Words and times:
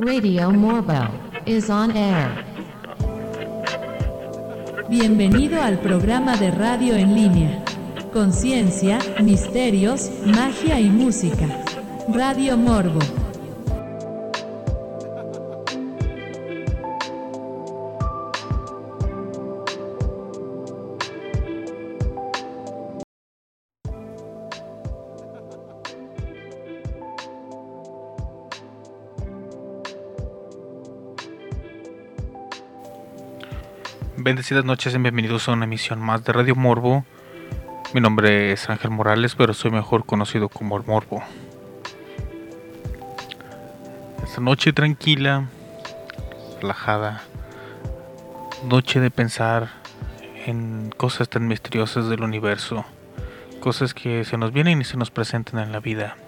Radio 0.00 0.50
Morbo 0.52 1.08
is 1.44 1.68
on 1.70 1.90
air. 1.96 2.44
Bienvenido 4.88 5.60
al 5.60 5.78
programa 5.80 6.36
de 6.36 6.50
radio 6.50 6.94
en 6.94 7.14
línea. 7.14 7.64
Conciencia, 8.12 8.98
misterios, 9.22 10.10
magia 10.24 10.78
y 10.80 10.88
música. 10.88 11.46
Radio 12.08 12.56
Morbo. 12.56 13.00
Bendecidas 34.28 34.66
noches 34.66 34.94
y 34.94 34.98
bienvenidos 34.98 35.48
a 35.48 35.52
una 35.52 35.64
emisión 35.64 36.00
más 36.00 36.22
de 36.22 36.34
Radio 36.34 36.54
Morbo. 36.54 37.02
Mi 37.94 38.02
nombre 38.02 38.52
es 38.52 38.68
Ángel 38.68 38.90
Morales, 38.90 39.34
pero 39.34 39.54
soy 39.54 39.70
mejor 39.70 40.04
conocido 40.04 40.50
como 40.50 40.76
el 40.76 40.84
Morbo. 40.84 41.22
Esta 44.22 44.42
noche 44.42 44.74
tranquila, 44.74 45.48
relajada, 46.60 47.22
noche 48.64 49.00
de 49.00 49.10
pensar 49.10 49.70
en 50.44 50.92
cosas 50.94 51.30
tan 51.30 51.48
misteriosas 51.48 52.10
del 52.10 52.22
universo, 52.22 52.84
cosas 53.60 53.94
que 53.94 54.26
se 54.26 54.36
nos 54.36 54.52
vienen 54.52 54.82
y 54.82 54.84
se 54.84 54.98
nos 54.98 55.10
presentan 55.10 55.60
en 55.60 55.72
la 55.72 55.80
vida. 55.80 56.18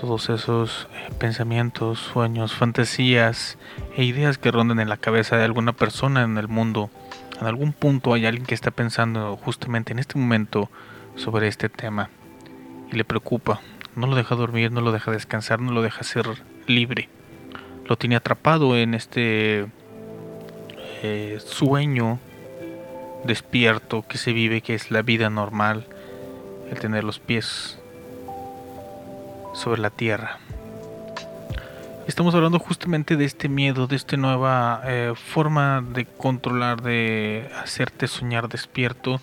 Todos 0.00 0.30
esos 0.30 0.86
eh, 0.94 1.10
pensamientos, 1.18 1.98
sueños, 1.98 2.54
fantasías 2.54 3.58
e 3.96 4.04
ideas 4.04 4.38
que 4.38 4.52
rondan 4.52 4.78
en 4.78 4.88
la 4.88 4.96
cabeza 4.96 5.36
de 5.36 5.44
alguna 5.44 5.72
persona 5.72 6.22
en 6.22 6.38
el 6.38 6.46
mundo. 6.46 6.88
En 7.40 7.48
algún 7.48 7.72
punto 7.72 8.12
hay 8.12 8.24
alguien 8.24 8.46
que 8.46 8.54
está 8.54 8.70
pensando 8.70 9.36
justamente 9.36 9.92
en 9.92 9.98
este 9.98 10.16
momento 10.16 10.70
sobre 11.16 11.48
este 11.48 11.68
tema 11.68 12.10
y 12.92 12.96
le 12.96 13.04
preocupa. 13.04 13.60
No 13.96 14.06
lo 14.06 14.14
deja 14.14 14.36
dormir, 14.36 14.70
no 14.70 14.82
lo 14.82 14.92
deja 14.92 15.10
descansar, 15.10 15.58
no 15.58 15.72
lo 15.72 15.82
deja 15.82 16.04
ser 16.04 16.26
libre. 16.68 17.08
Lo 17.86 17.98
tiene 17.98 18.14
atrapado 18.14 18.76
en 18.76 18.94
este 18.94 19.66
eh, 21.02 21.38
sueño 21.44 22.20
despierto 23.24 24.04
que 24.08 24.16
se 24.16 24.32
vive, 24.32 24.60
que 24.60 24.74
es 24.74 24.92
la 24.92 25.02
vida 25.02 25.28
normal, 25.28 25.86
el 26.70 26.78
tener 26.78 27.02
los 27.02 27.18
pies 27.18 27.80
sobre 29.58 29.80
la 29.80 29.90
tierra. 29.90 30.38
Estamos 32.06 32.34
hablando 32.34 32.58
justamente 32.58 33.16
de 33.16 33.26
este 33.26 33.50
miedo, 33.50 33.86
de 33.86 33.96
esta 33.96 34.16
nueva 34.16 34.80
eh, 34.86 35.12
forma 35.14 35.84
de 35.92 36.06
controlar, 36.06 36.80
de 36.80 37.50
hacerte 37.62 38.08
soñar 38.08 38.48
despierto, 38.48 39.20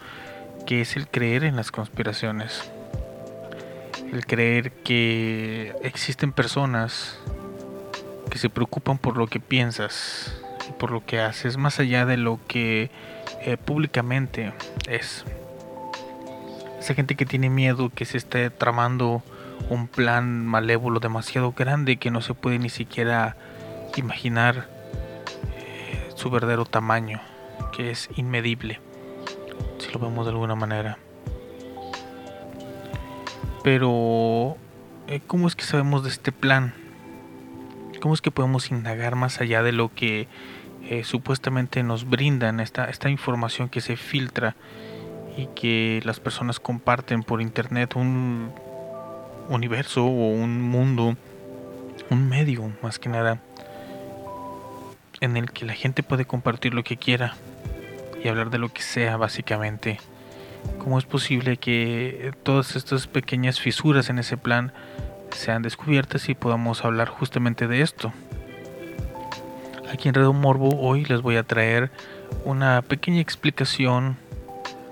que 0.68 0.82
es 0.82 0.96
el 0.96 1.08
creer 1.08 1.46
en 1.46 1.56
las 1.56 1.72
conspiraciones. 1.72 2.70
El 4.12 4.26
creer 4.28 4.72
que 4.72 5.74
existen 5.82 6.32
personas 6.32 7.18
que 8.30 8.38
se 8.38 8.50
preocupan 8.50 9.00
por 9.00 9.18
lo 9.18 9.28
que 9.28 9.40
piensas 9.40 10.40
y 10.70 10.74
por 10.74 10.92
lo 10.92 11.04
que 11.06 11.20
haces, 11.20 11.58
más 11.58 11.80
allá 11.80 12.06
de 12.06 12.18
lo 12.18 12.40
que 12.48 12.92
eh, 13.42 13.58
públicamente 13.58 14.54
es. 14.88 15.26
Esa 16.80 16.94
gente 16.94 17.16
que 17.16 17.26
tiene 17.26 17.50
miedo, 17.50 17.90
que 17.90 18.06
se 18.06 18.18
esté 18.18 18.52
tramando 18.52 19.24
un 19.70 19.88
plan 19.88 20.46
malévolo 20.46 21.00
demasiado 21.00 21.54
grande 21.54 21.98
que 21.98 22.12
no 22.12 22.22
se 22.22 22.34
puede 22.34 22.60
ni 22.60 22.70
siquiera 22.70 23.36
imaginar 23.96 24.68
eh, 25.58 26.12
su 26.16 26.30
verdadero 26.30 26.66
tamaño, 26.66 27.22
que 27.76 27.92
es 27.92 28.10
inmedible, 28.16 28.80
si 29.80 29.92
lo 29.92 30.00
vemos 30.00 30.26
de 30.26 30.32
alguna 30.32 30.56
manera. 30.56 30.98
Pero, 33.64 34.58
eh, 35.08 35.22
¿cómo 35.26 35.48
es 35.48 35.56
que 35.56 35.64
sabemos 35.64 36.04
de 36.04 36.10
este 36.10 36.32
plan? 36.32 36.74
¿Cómo 38.02 38.14
es 38.14 38.22
que 38.22 38.30
podemos 38.30 38.70
indagar 38.70 39.16
más 39.16 39.42
allá 39.42 39.64
de 39.64 39.72
lo 39.72 39.92
que 39.94 40.28
eh, 40.84 41.04
supuestamente 41.04 41.82
nos 41.82 42.08
brindan 42.08 42.60
esta, 42.60 42.86
esta 42.86 43.10
información 43.10 43.70
que 43.70 43.82
se 43.82 43.98
filtra 43.98 44.56
y 45.36 45.48
que 45.48 46.02
las 46.04 46.20
personas 46.20 46.60
comparten 46.60 47.24
por 47.24 47.42
internet? 47.42 47.96
Un, 47.96 48.54
universo 49.50 50.06
o 50.06 50.32
un 50.32 50.62
mundo, 50.62 51.16
un 52.10 52.30
medio 52.30 52.72
más 52.82 53.00
que 53.00 53.10
nada, 53.10 53.40
en 55.22 55.38
el 55.38 55.52
que 55.52 55.66
la 55.66 55.74
gente 55.74 56.04
puede 56.04 56.26
compartir 56.26 56.74
lo 56.74 56.84
que 56.84 56.98
quiera 56.98 57.36
y 58.24 58.28
hablar 58.28 58.50
de 58.50 58.58
lo 58.58 58.70
que 58.70 58.82
sea 58.82 59.18
básicamente. 59.18 60.00
¿Cómo 60.80 60.98
es 60.98 61.06
posible 61.06 61.58
que 61.58 62.34
todas 62.44 62.76
estas 62.76 63.08
pequeñas 63.08 63.60
fisuras 63.60 64.10
en 64.10 64.20
ese 64.20 64.38
plan 64.38 64.74
sean 65.32 65.62
descubiertas 65.62 66.28
y 66.30 66.36
podamos 66.36 66.84
hablar 66.84 67.08
justamente 67.08 67.68
de 67.68 67.82
esto? 67.82 68.14
Aquí 69.92 70.10
en 70.10 70.16
Redo 70.16 70.34
Morbo 70.34 70.80
hoy 70.80 71.06
les 71.06 71.22
voy 71.22 71.38
a 71.38 71.44
traer 71.44 71.92
una 72.44 72.82
pequeña 72.82 73.22
explicación 73.22 74.18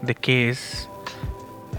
de 0.02 0.16
qué 0.16 0.50
es 0.50 0.90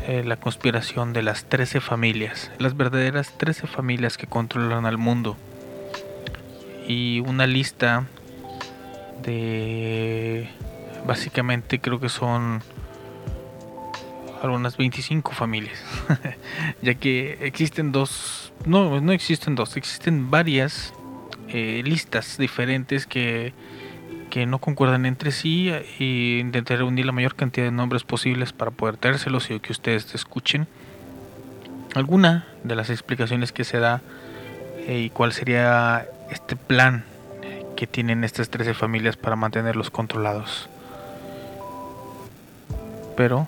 eh, 0.07 0.23
la 0.25 0.37
conspiración 0.37 1.13
de 1.13 1.23
las 1.23 1.47
13 1.47 1.81
familias, 1.81 2.51
las 2.59 2.77
verdaderas 2.77 3.33
13 3.39 3.67
familias 3.67 4.19
que 4.19 4.27
controlan 4.27 4.85
al 4.85 4.99
mundo. 4.99 5.37
Y 6.87 7.21
una 7.21 7.47
lista 7.47 8.07
de 9.23 10.49
básicamente 11.07 11.81
creo 11.81 12.01
que 12.01 12.11
son 12.11 12.63
algunas 14.43 14.77
25 14.77 15.33
familias, 15.33 15.83
ya 16.83 16.95
que 16.95 17.39
existen 17.41 17.91
dos, 17.93 18.53
no, 18.67 19.01
no 19.01 19.13
existen 19.13 19.55
dos, 19.55 19.77
existen 19.79 20.31
varias 20.31 20.93
eh, 21.49 21.83
listas 21.85 22.37
diferentes 22.37 23.07
que 23.07 23.55
que 24.34 24.47
no 24.47 24.59
concuerdan 24.59 25.06
entre 25.06 25.31
sí 25.31 25.71
e 25.71 26.41
intentar 26.41 26.78
reunir 26.78 27.06
la 27.06 27.12
mayor 27.12 27.37
cantidad 27.37 27.67
de 27.67 27.71
nombres 27.71 28.03
posibles 28.03 28.53
para 28.53 28.72
poder 28.72 28.97
traérselos 28.97 29.49
y 29.49 29.61
que 29.61 29.71
ustedes 29.71 30.12
escuchen 30.12 30.67
alguna 31.95 32.44
de 32.65 32.75
las 32.75 32.91
explicaciones 32.91 33.53
que 33.53 33.62
se 33.62 33.78
da 33.78 34.03
eh, 34.89 35.03
y 35.03 35.11
cuál 35.11 35.33
sería 35.33 36.09
este 36.33 36.56
plan 36.56 37.05
que 37.77 37.87
tienen 37.87 38.25
estas 38.25 38.50
13 38.50 38.75
familias 38.75 39.17
para 39.17 39.37
mantenerlos 39.37 39.91
controlados. 39.91 40.69
Pero 43.17 43.47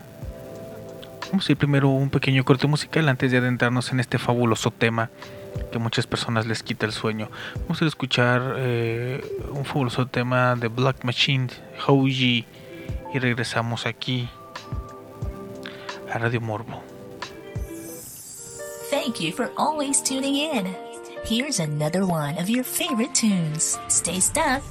vamos 1.32 1.48
a 1.48 1.50
ir 1.50 1.58
primero 1.58 1.88
un 1.88 2.10
pequeño 2.10 2.44
corte 2.44 2.68
musical 2.68 3.08
antes 3.08 3.32
de 3.32 3.38
adentrarnos 3.38 3.90
en 3.90 3.98
este 3.98 4.18
fabuloso 4.18 4.70
tema 4.70 5.10
que 5.70 5.78
muchas 5.78 6.06
personas 6.06 6.46
les 6.46 6.62
quita 6.62 6.86
el 6.86 6.92
sueño. 6.92 7.30
Vamos 7.62 7.82
a 7.82 7.86
escuchar 7.86 8.54
eh, 8.56 9.24
un 9.50 9.64
fabuloso 9.64 10.06
tema 10.06 10.54
de 10.56 10.68
Black 10.68 11.04
Machine, 11.04 11.48
Houji, 11.86 12.44
y 13.12 13.18
regresamos 13.18 13.86
aquí 13.86 14.28
a 16.12 16.18
Radio 16.18 16.40
Morbo. 16.40 16.82
Thank 18.90 19.20
you 19.20 19.32
for 19.32 19.50
always 19.56 20.02
tuning 20.02 20.36
in. 20.36 20.74
Here's 21.24 21.58
another 21.58 22.06
one 22.06 22.38
of 22.38 22.48
your 22.48 22.64
favorite 22.64 23.14
tunes. 23.14 23.78
Stay 23.88 24.20
stuck. 24.20 24.62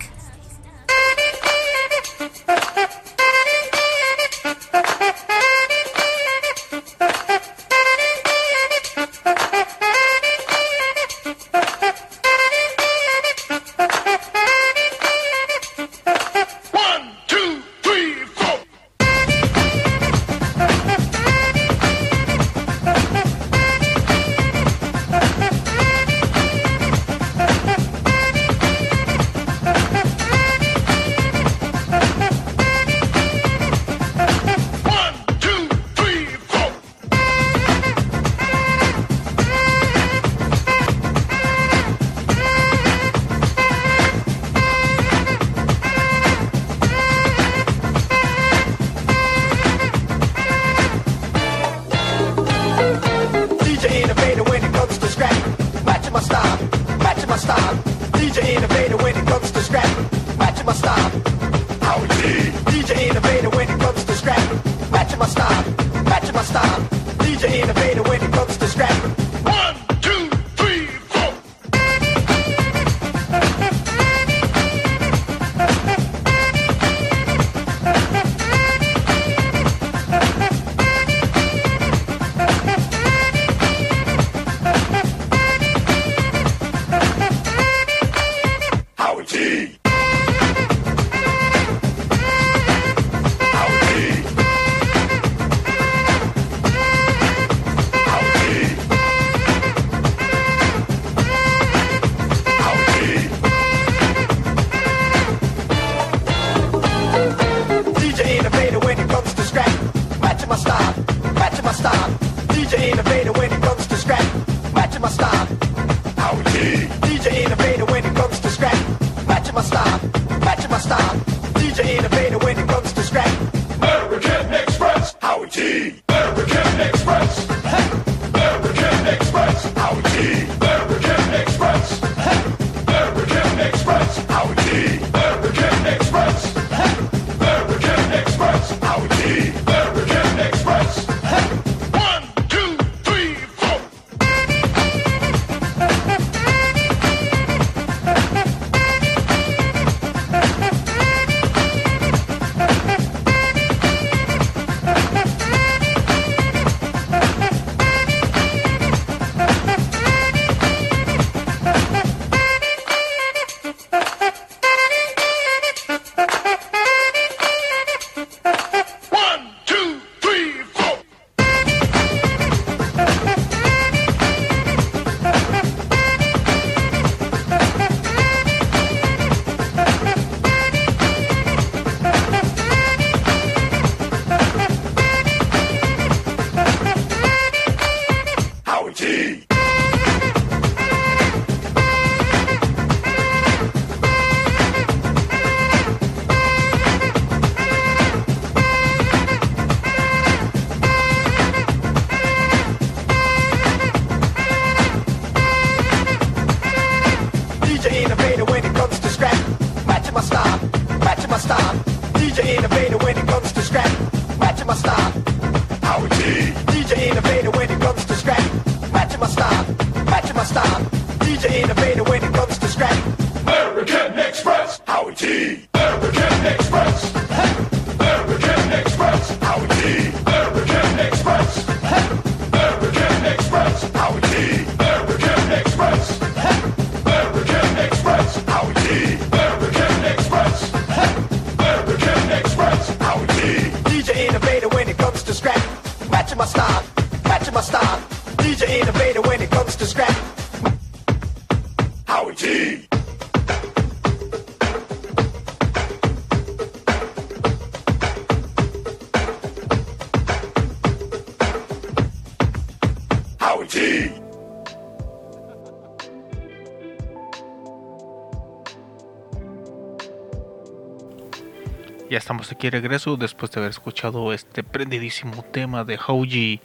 Estamos 272.45 272.57
aquí 272.57 272.69
regreso 272.69 273.17
después 273.17 273.51
de 273.51 273.59
haber 273.59 273.71
escuchado 273.71 274.31
este 274.31 274.63
prendidísimo 274.63 275.43
tema 275.51 275.83
de 275.83 275.97
Hoji 275.97 276.59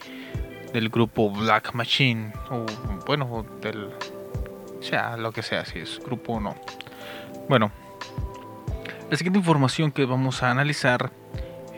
del 0.74 0.90
grupo 0.90 1.30
Black 1.30 1.72
Machine. 1.72 2.32
O 2.50 2.66
bueno, 3.06 3.46
del. 3.62 3.88
sea, 4.80 5.16
lo 5.16 5.32
que 5.32 5.42
sea, 5.42 5.64
si 5.64 5.78
es 5.78 5.98
grupo 6.04 6.34
o 6.34 6.40
no. 6.40 6.54
Bueno, 7.48 7.70
la 9.10 9.16
siguiente 9.16 9.38
información 9.38 9.90
que 9.90 10.04
vamos 10.04 10.42
a 10.42 10.50
analizar 10.50 11.12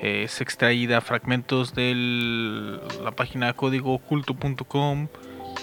es 0.00 0.40
extraída 0.40 1.00
fragmentos 1.00 1.72
de 1.74 2.80
la 3.04 3.12
página 3.12 3.52
códigooculto.com, 3.52 5.08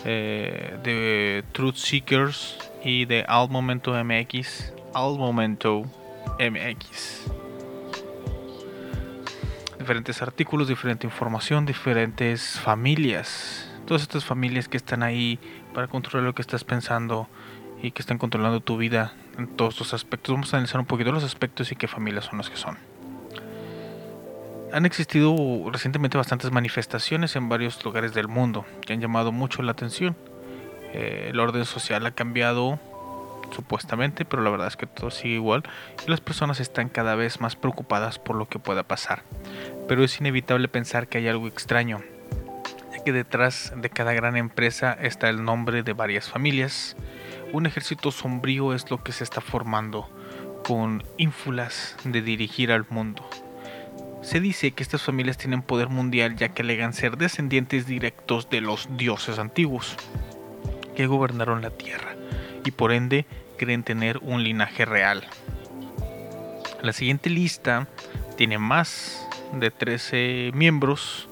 eh, 0.06 0.78
de 0.84 1.44
Truth 1.52 1.76
Seekers 1.76 2.58
y 2.86 3.04
de 3.04 3.26
Al 3.28 3.50
Momento 3.50 3.92
MX. 3.92 4.72
Al 4.94 5.18
Momento 5.18 5.84
MX 6.40 7.39
diferentes 9.80 10.22
artículos, 10.22 10.68
diferente 10.68 11.08
información, 11.08 11.66
diferentes 11.66 12.60
familias. 12.60 13.72
Todas 13.86 14.04
estas 14.04 14.26
familias 14.26 14.68
que 14.68 14.78
están 14.78 15.02
ahí 15.02 15.40
para 15.74 15.88
controlar 15.88 16.28
lo 16.28 16.36
que 16.36 16.42
estás 16.42 16.64
pensando 16.64 17.28
y 17.82 17.92
que 17.92 18.02
están 18.02 18.18
controlando 18.18 18.60
tu 18.60 18.78
vida 18.78 19.14
en 19.38 19.48
todos 19.48 19.80
los 19.80 19.94
aspectos. 19.94 20.34
Vamos 20.34 20.54
a 20.54 20.58
analizar 20.58 20.80
un 20.80 20.86
poquito 20.86 21.12
los 21.12 21.24
aspectos 21.24 21.72
y 21.72 21.76
qué 21.76 21.88
familias 21.88 22.26
son 22.26 22.38
las 22.38 22.50
que 22.50 22.58
son. 22.58 22.78
Han 24.72 24.86
existido 24.86 25.36
recientemente 25.72 26.18
bastantes 26.18 26.52
manifestaciones 26.52 27.36
en 27.36 27.50
varios 27.50 27.84
lugares 27.84 28.14
del 28.14 28.28
mundo 28.28 28.66
que 28.86 28.94
han 28.94 29.00
llamado 29.00 29.32
mucho 29.32 29.64
la 29.64 29.72
atención. 29.72 30.16
Eh, 30.94 31.30
el 31.32 31.40
orden 31.40 31.66
social 31.66 32.06
ha 32.06 32.12
cambiado 32.12 32.80
supuestamente, 33.52 34.26
pero 34.26 34.44
la 34.44 34.50
verdad 34.50 34.68
es 34.68 34.78
que 34.78 34.88
todo 34.88 35.12
sigue 35.12 35.36
igual 35.36 35.64
y 36.06 36.10
las 36.10 36.22
personas 36.22 36.60
están 36.60 36.90
cada 36.90 37.16
vez 37.16 37.40
más 37.42 37.56
preocupadas 37.56 38.20
por 38.20 38.36
lo 38.36 38.48
que 38.48 38.60
pueda 38.60 38.84
pasar. 38.84 39.24
Pero 39.88 40.04
es 40.04 40.20
inevitable 40.20 40.68
pensar 40.68 41.08
que 41.08 41.18
hay 41.18 41.28
algo 41.28 41.48
extraño, 41.48 42.02
ya 42.92 43.04
que 43.04 43.12
detrás 43.12 43.74
de 43.76 43.90
cada 43.90 44.14
gran 44.14 44.38
empresa 44.38 44.94
está 44.94 45.30
el 45.30 45.44
nombre 45.44 45.84
de 45.84 45.94
varias 45.94 46.30
familias. 46.30 46.96
Un 47.52 47.66
ejército 47.66 48.12
sombrío 48.12 48.74
es 48.74 48.90
lo 48.92 49.04
que 49.04 49.12
se 49.12 49.24
está 49.24 49.42
formando, 49.42 50.10
con 50.64 51.04
ínfulas 51.18 51.96
de 52.04 52.22
dirigir 52.22 52.72
al 52.72 52.86
mundo. 52.90 53.28
Se 54.22 54.40
dice 54.40 54.72
que 54.72 54.84
estas 54.84 55.02
familias 55.02 55.38
tienen 55.38 55.62
poder 55.62 55.90
mundial 55.90 56.36
ya 56.36 56.50
que 56.50 56.62
alegan 56.62 56.94
ser 56.94 57.18
descendientes 57.18 57.88
directos 57.88 58.50
de 58.50 58.62
los 58.62 58.88
dioses 58.98 59.40
antiguos, 59.40 59.96
que 60.96 61.08
gobernaron 61.08 61.62
la 61.62 61.70
tierra, 61.70 62.16
y 62.66 62.72
por 62.72 62.92
ende 62.92 63.26
creen 63.58 63.84
tener 63.84 64.20
un 64.20 64.44
linaje 64.44 64.86
real. 64.86 65.24
La 66.82 66.94
siguiente 66.94 67.30
lista 67.30 67.88
tiene 68.38 68.58
más 68.58 69.28
de 69.54 69.70
13 69.70 70.52
miembros, 70.54 71.28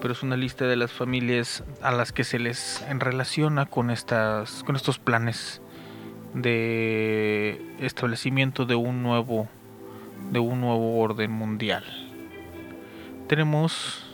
pero 0.00 0.12
es 0.12 0.22
una 0.22 0.36
lista 0.36 0.66
de 0.66 0.76
las 0.76 0.92
familias 0.92 1.62
a 1.82 1.92
las 1.92 2.12
que 2.12 2.24
se 2.24 2.38
les 2.38 2.84
relaciona 2.98 3.66
con, 3.66 3.90
estas, 3.90 4.64
con 4.64 4.74
estos 4.74 4.98
planes 4.98 5.62
de 6.34 7.60
establecimiento 7.80 8.66
de 8.66 8.74
un 8.74 9.02
nuevo 9.02 9.48
de 10.30 10.38
un 10.38 10.60
nuevo 10.60 11.00
orden 11.00 11.30
mundial. 11.30 11.84
Tenemos 13.26 14.06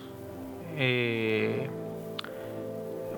eh, 0.76 1.68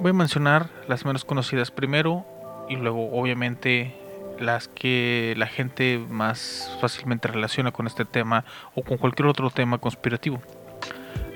voy 0.01 0.11
a 0.11 0.15
mencionar 0.15 0.69
las 0.89 1.05
menos 1.05 1.25
conocidas 1.25 1.71
primero 1.71 2.25
y 2.69 2.77
luego 2.77 3.11
obviamente 3.19 3.95
las 4.39 4.69
que 4.69 5.35
la 5.37 5.47
gente 5.47 5.99
más 5.99 6.77
fácilmente 6.81 7.29
relaciona 7.29 7.73
con 7.73 7.87
este 7.87 8.05
tema 8.05 8.45
o 8.75 8.83
con 8.83 8.99
cualquier 8.99 9.29
otro 9.29 9.51
tema 9.51 9.79
conspirativo. 9.79 10.41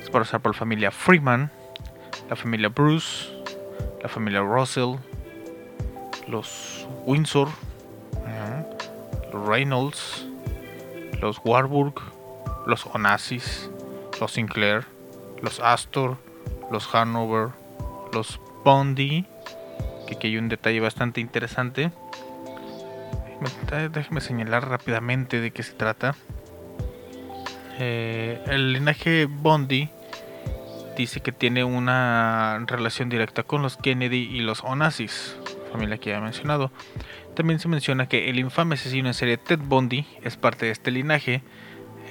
Es 0.01 0.11
para 0.11 0.23
usar 0.23 0.41
por 0.41 0.53
la 0.53 0.59
familia 0.59 0.91
Freeman, 0.91 1.51
la 2.29 2.37
familia 2.37 2.69
Bruce, 2.69 3.29
la 4.03 4.09
familia 4.09 4.41
Russell, 4.41 4.97
los 6.29 6.87
Windsor, 7.05 7.49
los 9.33 9.49
Reynolds, 9.49 10.27
los 11.21 11.41
Warburg, 11.45 11.95
los 12.67 12.87
Onassis, 12.87 13.71
los 14.21 14.33
Sinclair, 14.33 14.85
los 15.41 15.61
Astor, 15.61 16.17
los 16.71 16.95
Hanover, 16.95 17.51
los 18.13 18.41
Bondi, 18.65 19.27
que 20.17 20.29
hay 20.29 20.39
un 20.39 20.49
detalle 20.49 20.81
bastante 20.81 21.21
interesante. 21.21 21.91
Déjeme 23.93 24.21
señalar 24.21 24.69
rápidamente 24.69 25.41
de 25.41 25.51
qué 25.51 25.63
se 25.63 25.73
trata. 25.73 26.15
Eh, 27.79 28.41
el 28.47 28.73
linaje 28.73 29.27
Bondi 29.27 29.89
dice 30.97 31.21
que 31.21 31.33
tiene 31.33 31.65
una 31.65 32.65
relación 32.67 33.09
directa 33.09 33.43
con 33.43 33.63
los 33.63 33.77
Kennedy 33.77 34.29
y 34.31 34.41
los 34.41 34.63
Onassis, 34.63 35.37
familia 35.73 35.99
que 35.99 36.11
ya 36.11 36.19
he 36.19 36.21
mencionado. 36.21 36.71
También 37.35 37.59
se 37.59 37.69
menciona 37.69 38.09
que 38.09 38.29
el 38.29 38.39
infame 38.39 38.75
asesino 38.75 39.09
en 39.09 39.15
serie 39.15 39.39
Ted 39.39 39.59
Bundy 39.59 40.07
es 40.23 40.37
parte 40.37 40.67
de 40.67 40.73
este 40.73 40.91
linaje. 40.91 41.43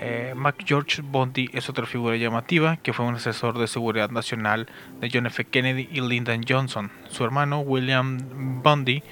Eh, 0.04 0.34
Mac 0.36 0.56
George 0.66 1.04
Bundy 1.04 1.48
es 1.54 1.70
otra 1.70 1.86
figura 1.86 2.18
llamativa 2.18 2.78
que 2.78 2.92
fue 2.92 3.06
un 3.06 3.16
asesor 3.16 3.60
de 3.60 3.68
seguridad 3.68 4.10
nacional 4.10 4.68
de 5.00 5.12
John 5.14 5.28
F. 5.28 5.46
Kennedy 5.46 5.88
y 5.92 6.02
Lyndon 6.02 6.42
Johnson. 6.48 6.92
Su 7.08 7.24
hermano 7.24 7.60
William 7.60 8.62
Bundy 8.64 9.04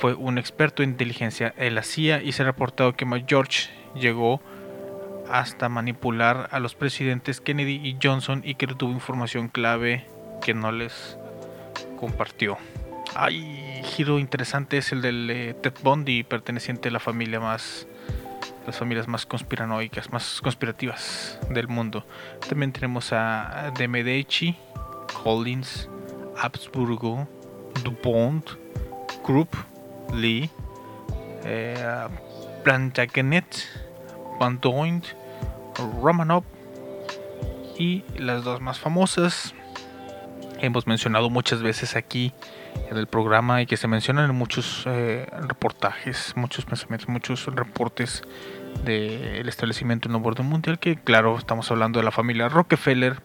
fue 0.00 0.14
un 0.14 0.38
experto 0.38 0.82
en 0.82 0.90
inteligencia 0.90 1.52
en 1.58 1.74
la 1.74 1.82
CIA 1.82 2.22
y 2.22 2.32
se 2.32 2.42
ha 2.42 2.46
reportado 2.46 2.94
que 2.94 3.04
Mac 3.04 3.24
George 3.28 3.68
llegó 3.94 4.40
hasta 5.30 5.68
manipular 5.68 6.48
a 6.50 6.60
los 6.60 6.74
presidentes 6.74 7.42
Kennedy 7.42 7.80
y 7.86 7.98
Johnson 8.02 8.40
y 8.42 8.54
que 8.54 8.66
tuvo 8.68 8.90
información 8.90 9.48
clave 9.48 10.06
que 10.40 10.54
no 10.54 10.72
les 10.72 11.18
compartió. 12.00 12.56
Hay 13.14 13.82
giro 13.84 14.18
interesante 14.18 14.78
es 14.78 14.92
el 14.92 15.02
del 15.02 15.30
eh, 15.30 15.54
Ted 15.62 15.74
Bundy, 15.82 16.22
perteneciente 16.22 16.88
a 16.88 16.92
la 16.92 17.00
familia 17.00 17.38
más 17.38 17.86
las 18.66 18.78
familias 18.78 19.08
más 19.08 19.26
conspiranoicas, 19.26 20.12
más 20.12 20.40
conspirativas 20.40 21.38
del 21.50 21.68
mundo. 21.68 22.04
También 22.48 22.72
tenemos 22.72 23.12
a 23.12 23.72
de 23.76 23.88
Medici, 23.88 24.56
Collins, 25.22 25.88
Habsburgo, 26.40 27.28
DuPont, 27.84 28.50
Krupp, 29.24 29.54
Lee, 30.14 30.50
eh, 31.44 32.08
Plantagenet, 32.64 33.46
Van 34.38 34.60
Doint, 34.60 35.06
Romanov 36.00 36.44
y 37.78 38.04
las 38.16 38.44
dos 38.44 38.60
más 38.60 38.78
famosas. 38.78 39.54
Hemos 40.62 40.86
mencionado 40.86 41.28
muchas 41.28 41.60
veces 41.60 41.96
aquí 41.96 42.32
en 42.88 42.96
el 42.96 43.08
programa 43.08 43.60
y 43.62 43.66
que 43.66 43.76
se 43.76 43.88
mencionan 43.88 44.30
en 44.30 44.36
muchos 44.36 44.84
eh, 44.86 45.26
reportajes, 45.48 46.34
muchos 46.36 46.64
pensamientos, 46.64 47.08
muchos 47.08 47.46
reportes 47.46 48.22
del 48.84 49.48
establecimiento 49.48 50.08
de 50.08 50.14
un 50.14 50.24
orden 50.24 50.46
mundial, 50.46 50.78
que 50.78 50.94
claro, 50.94 51.36
estamos 51.36 51.68
hablando 51.72 51.98
de 51.98 52.04
la 52.04 52.12
familia 52.12 52.48
Rockefeller 52.48 53.16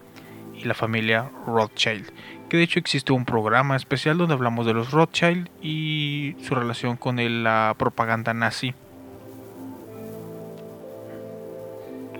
y 0.55 0.63
la 0.63 0.73
familia 0.73 1.29
Rothschild, 1.45 2.09
que 2.49 2.57
de 2.57 2.63
hecho 2.63 2.79
existe 2.79 3.13
un 3.13 3.23
programa 3.23 3.75
especial 3.75 4.17
donde 4.17 4.33
hablamos 4.33 4.65
de 4.65 4.73
los 4.73 4.89
Rothschild 4.89 5.47
y 5.61 6.35
su 6.41 6.55
relación 6.55 6.97
con 6.97 7.17
la 7.43 7.75
propaganda 7.77 8.33
nazi. 8.33 8.73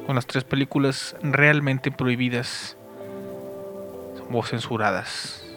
Con 0.05 0.13
las 0.13 0.27
tres 0.27 0.43
películas 0.43 1.15
realmente 1.23 1.89
prohibidas 1.89 2.77
o 4.31 4.43
censuradas 4.43 5.47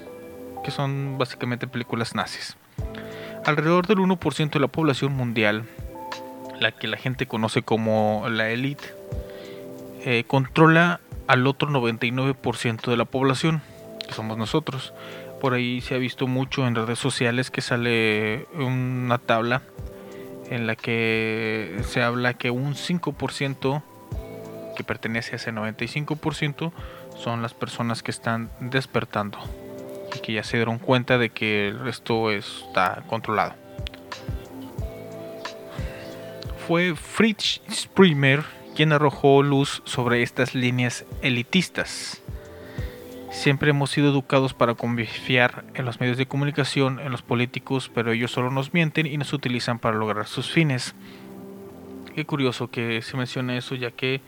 que 0.63 0.71
son 0.71 1.19
básicamente 1.19 1.67
películas 1.67 2.15
nazis. 2.15 2.57
Alrededor 3.45 3.87
del 3.87 3.99
1% 3.99 4.51
de 4.51 4.61
la 4.61 4.69
población 4.69 5.13
mundial, 5.13 5.65
la 6.61 6.73
que 6.73 6.89
la 6.89 6.97
gente 6.97 7.27
conoce 7.27 7.63
como 7.63 8.27
la 8.29 8.51
élite, 8.51 8.95
eh, 10.05 10.25
controla 10.27 11.01
al 11.27 11.47
otro 11.47 11.69
99% 11.69 12.91
de 12.91 12.97
la 12.97 13.05
población, 13.05 13.63
que 14.07 14.13
somos 14.13 14.37
nosotros. 14.37 14.93
Por 15.41 15.55
ahí 15.55 15.81
se 15.81 15.95
ha 15.95 15.99
visto 15.99 16.27
mucho 16.27 16.67
en 16.67 16.75
redes 16.75 16.99
sociales 16.99 17.51
que 17.51 17.63
sale 17.63 18.47
una 18.55 19.19
tabla 19.19 19.63
en 20.51 20.67
la 20.67 20.77
que 20.77 21.81
se 21.85 22.03
habla 22.03 22.35
que 22.35 22.51
un 22.51 22.75
5% 22.75 23.83
que 24.77 24.85
pertenece 24.85 25.33
a 25.33 25.37
ese 25.37 25.53
95% 25.53 26.73
son 27.23 27.43
las 27.43 27.55
personas 27.55 28.03
que 28.03 28.11
están 28.11 28.51
despertando 28.61 29.39
y 30.17 30.21
que 30.21 30.33
ya 30.33 30.43
se 30.43 30.57
dieron 30.57 30.79
cuenta 30.79 31.19
de 31.19 31.31
que 31.31 31.75
esto 31.87 32.31
está 32.31 33.03
controlado. 33.07 33.55
Fue 36.67 36.95
Fritz 36.95 37.61
Springer 37.71 38.45
quien 38.75 38.93
arrojó 38.93 39.43
luz 39.43 39.83
sobre 39.85 40.23
estas 40.23 40.55
líneas 40.55 41.05
elitistas. 41.23 42.23
Siempre 43.31 43.71
hemos 43.71 43.91
sido 43.91 44.09
educados 44.11 44.55
para 44.55 44.75
confiar 44.75 45.65
en 45.75 45.85
los 45.85 46.01
medios 46.01 46.17
de 46.17 46.27
comunicación, 46.27 46.99
en 46.99 47.13
los 47.13 47.23
políticos, 47.23 47.91
pero 47.95 48.13
ellos 48.13 48.31
solo 48.31 48.51
nos 48.51 48.73
mienten 48.73 49.07
y 49.07 49.17
nos 49.19 49.33
utilizan 49.33 49.79
para 49.79 49.97
lograr 49.97 50.27
sus 50.27 50.51
fines. 50.51 50.95
Qué 52.15 52.25
curioso 52.25 52.71
que 52.71 53.03
se 53.03 53.17
mencione 53.17 53.57
eso, 53.57 53.75
ya 53.75 53.91
que 53.91 54.21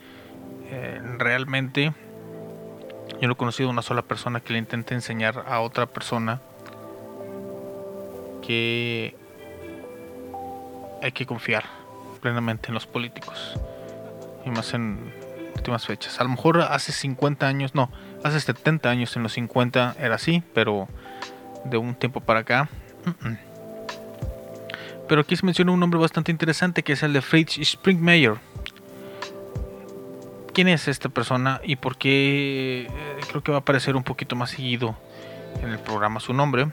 eh, 0.71 1.01
realmente 1.19 1.93
yo 3.23 3.29
no 3.29 3.35
he 3.35 3.37
conocido 3.37 3.71
una 3.71 3.83
sola 3.83 4.03
persona 4.03 4.41
que 4.41 4.53
le 4.53 4.59
intente 4.59 4.95
enseñar 4.95 5.45
a 5.47 5.61
otra 5.61 5.87
persona 5.87 6.41
que 8.45 9.15
hay 11.01 11.13
que 11.13 11.25
confiar 11.25 11.63
plenamente 12.21 12.67
en 12.67 12.75
los 12.75 12.85
políticos. 12.89 13.55
Y 14.45 14.51
más 14.51 14.75
en 14.75 15.15
últimas 15.55 15.87
fechas. 15.87 16.19
A 16.19 16.25
lo 16.25 16.31
mejor 16.31 16.63
hace 16.63 16.91
50 16.91 17.47
años, 17.47 17.77
no, 17.77 17.93
hace 18.25 18.41
70 18.41 18.91
años 18.91 19.15
en 19.15 19.23
los 19.23 19.35
50 19.35 19.95
era 20.01 20.17
así, 20.17 20.43
pero 20.53 20.89
de 21.65 21.77
un 21.77 21.95
tiempo 21.95 22.21
para 22.23 22.41
acá. 22.41 22.69
Pero 25.09 25.21
aquí 25.21 25.37
se 25.37 25.47
menciona 25.47 25.71
un 25.71 25.79
nombre 25.79 26.01
bastante 26.01 26.33
interesante 26.33 26.83
que 26.83 26.95
es 26.95 27.05
el 27.05 27.13
de 27.13 27.23
Fritz 27.23 27.57
Springmeier 27.59 28.41
quién 30.53 30.69
es 30.69 30.89
esta 30.89 31.09
persona 31.09 31.61
y 31.65 31.77
por 31.77 31.97
qué 31.97 32.87
eh, 32.89 33.21
creo 33.29 33.43
que 33.43 33.53
va 33.53 33.59
a 33.59 33.61
aparecer 33.61 33.97
un 33.97 34.05
poquito 34.05 34.37
más 34.37 34.51
seguido 34.51 34.97
en 35.63 35.71
el 35.71 35.79
programa 35.79 36.21
su 36.21 36.33
nombre. 36.33 36.69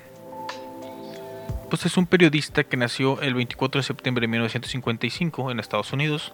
Pues 1.69 1.85
es 1.85 1.97
un 1.97 2.07
periodista 2.07 2.63
que 2.63 2.77
nació 2.77 3.21
el 3.21 3.35
24 3.35 3.79
de 3.79 3.83
septiembre 3.83 4.21
de 4.21 4.27
1955 4.27 5.51
en 5.51 5.59
Estados 5.59 5.93
Unidos. 5.93 6.33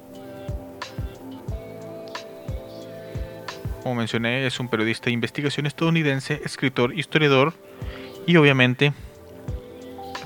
Como 3.83 3.95
mencioné, 3.95 4.47
es 4.47 4.59
un 4.59 4.69
periodista 4.69 5.05
de 5.05 5.11
investigación 5.11 5.67
estadounidense, 5.67 6.41
escritor, 6.43 6.97
historiador 6.97 7.53
y 8.25 8.37
obviamente 8.37 8.93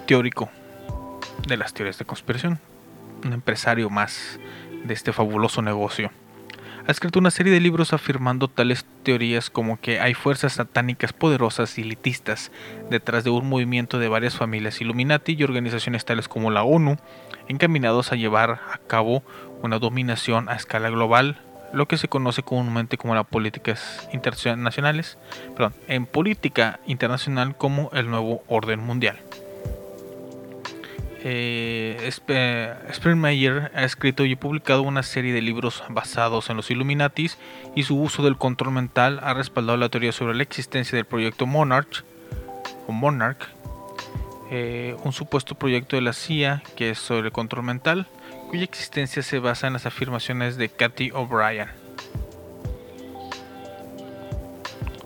teórico 0.07 0.49
de 1.47 1.57
las 1.57 1.73
teorías 1.73 1.97
de 1.97 2.05
conspiración. 2.05 2.59
Un 3.25 3.33
empresario 3.33 3.89
más 3.89 4.39
de 4.85 4.93
este 4.93 5.11
fabuloso 5.11 5.61
negocio 5.61 6.11
ha 6.87 6.91
escrito 6.91 7.19
una 7.19 7.31
serie 7.31 7.53
de 7.53 7.59
libros 7.59 7.93
afirmando 7.93 8.47
tales 8.47 8.85
teorías 9.03 9.49
como 9.49 9.79
que 9.79 9.99
hay 9.99 10.13
fuerzas 10.13 10.53
satánicas 10.53 11.13
poderosas 11.13 11.77
y 11.77 11.81
elitistas 11.81 12.51
detrás 12.89 13.23
de 13.23 13.29
un 13.29 13.47
movimiento 13.47 13.99
de 13.99 14.07
varias 14.07 14.35
familias 14.35 14.81
Illuminati 14.81 15.35
y 15.37 15.43
organizaciones 15.43 16.05
tales 16.05 16.27
como 16.27 16.51
la 16.51 16.63
ONU, 16.63 16.97
encaminados 17.47 18.11
a 18.11 18.15
llevar 18.15 18.51
a 18.51 18.79
cabo 18.87 19.23
una 19.61 19.79
dominación 19.79 20.49
a 20.49 20.55
escala 20.55 20.89
global, 20.89 21.41
lo 21.73 21.87
que 21.87 21.97
se 21.97 22.07
conoce 22.07 22.43
comúnmente 22.43 22.97
como 22.97 23.15
las 23.15 23.27
políticas 23.27 24.09
internacionales, 24.13 25.17
perdón, 25.55 25.73
en 25.87 26.05
política 26.05 26.79
internacional 26.87 27.55
como 27.55 27.91
el 27.93 28.09
nuevo 28.09 28.43
orden 28.47 28.79
mundial. 28.79 29.19
Eh, 31.23 32.09
Springmeyer 32.91 33.71
ha 33.75 33.83
escrito 33.83 34.25
y 34.25 34.35
publicado 34.35 34.83
una 34.83 35.03
serie 35.03 35.33
de 35.33 35.41
libros 35.41 35.83
basados 35.89 36.49
en 36.49 36.57
los 36.57 36.71
Illuminatis 36.71 37.37
y 37.75 37.83
su 37.83 37.99
uso 37.99 38.23
del 38.23 38.37
control 38.37 38.73
mental 38.73 39.19
ha 39.23 39.33
respaldado 39.33 39.77
la 39.77 39.89
teoría 39.89 40.11
sobre 40.11 40.35
la 40.35 40.43
existencia 40.43 40.95
del 40.95 41.05
proyecto 41.05 41.45
Monarch, 41.45 42.03
o 42.87 42.91
Monarch 42.91 43.47
eh, 44.51 44.95
un 45.03 45.13
supuesto 45.13 45.53
proyecto 45.55 45.95
de 45.95 46.01
la 46.01 46.13
CIA 46.13 46.63
que 46.75 46.91
es 46.91 46.99
sobre 46.99 47.27
el 47.27 47.31
control 47.31 47.65
mental, 47.65 48.07
cuya 48.49 48.63
existencia 48.63 49.21
se 49.21 49.37
basa 49.37 49.67
en 49.67 49.73
las 49.73 49.85
afirmaciones 49.85 50.57
de 50.57 50.69
Cathy 50.69 51.11
O'Brien. 51.11 51.78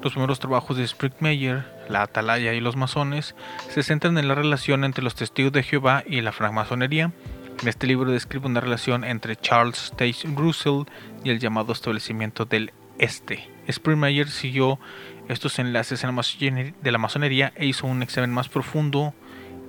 Los 0.04 0.14
primeros 0.14 0.40
trabajos 0.40 0.76
de 0.76 0.86
Springmeyer 0.86 1.64
la 1.90 2.04
atalaya 2.04 2.54
y 2.54 2.60
los 2.60 2.76
masones, 2.76 3.36
se 3.70 3.84
centran 3.84 4.18
en 4.18 4.28
la 4.28 4.36
relación 4.36 4.84
entre 4.84 5.04
los 5.04 5.16
testigos 5.16 5.52
de 5.54 5.64
Jehová 5.64 6.04
y 6.06 6.22
la 6.22 6.32
francmasonería. 6.32 7.12
Este 7.66 7.88
libro 7.88 8.12
describe 8.12 8.48
una 8.48 8.60
relación 8.60 9.04
entre 9.04 9.36
Charles 9.36 9.92
Stage 9.92 10.28
Russell 10.36 10.84
y 11.24 11.30
el 11.30 11.40
llamado 11.40 11.72
establecimiento 11.72 12.46
del 12.46 12.74
Este. 13.00 13.48
Springmeyer 13.70 14.30
siguió 14.30 14.80
estos 15.30 15.58
enlaces 15.60 16.02
de 16.02 16.92
la 16.92 16.98
masonería 16.98 17.54
e 17.56 17.66
hizo 17.66 17.88
un 17.88 18.04
examen 18.04 18.32
más 18.32 18.50
profundo 18.50 19.14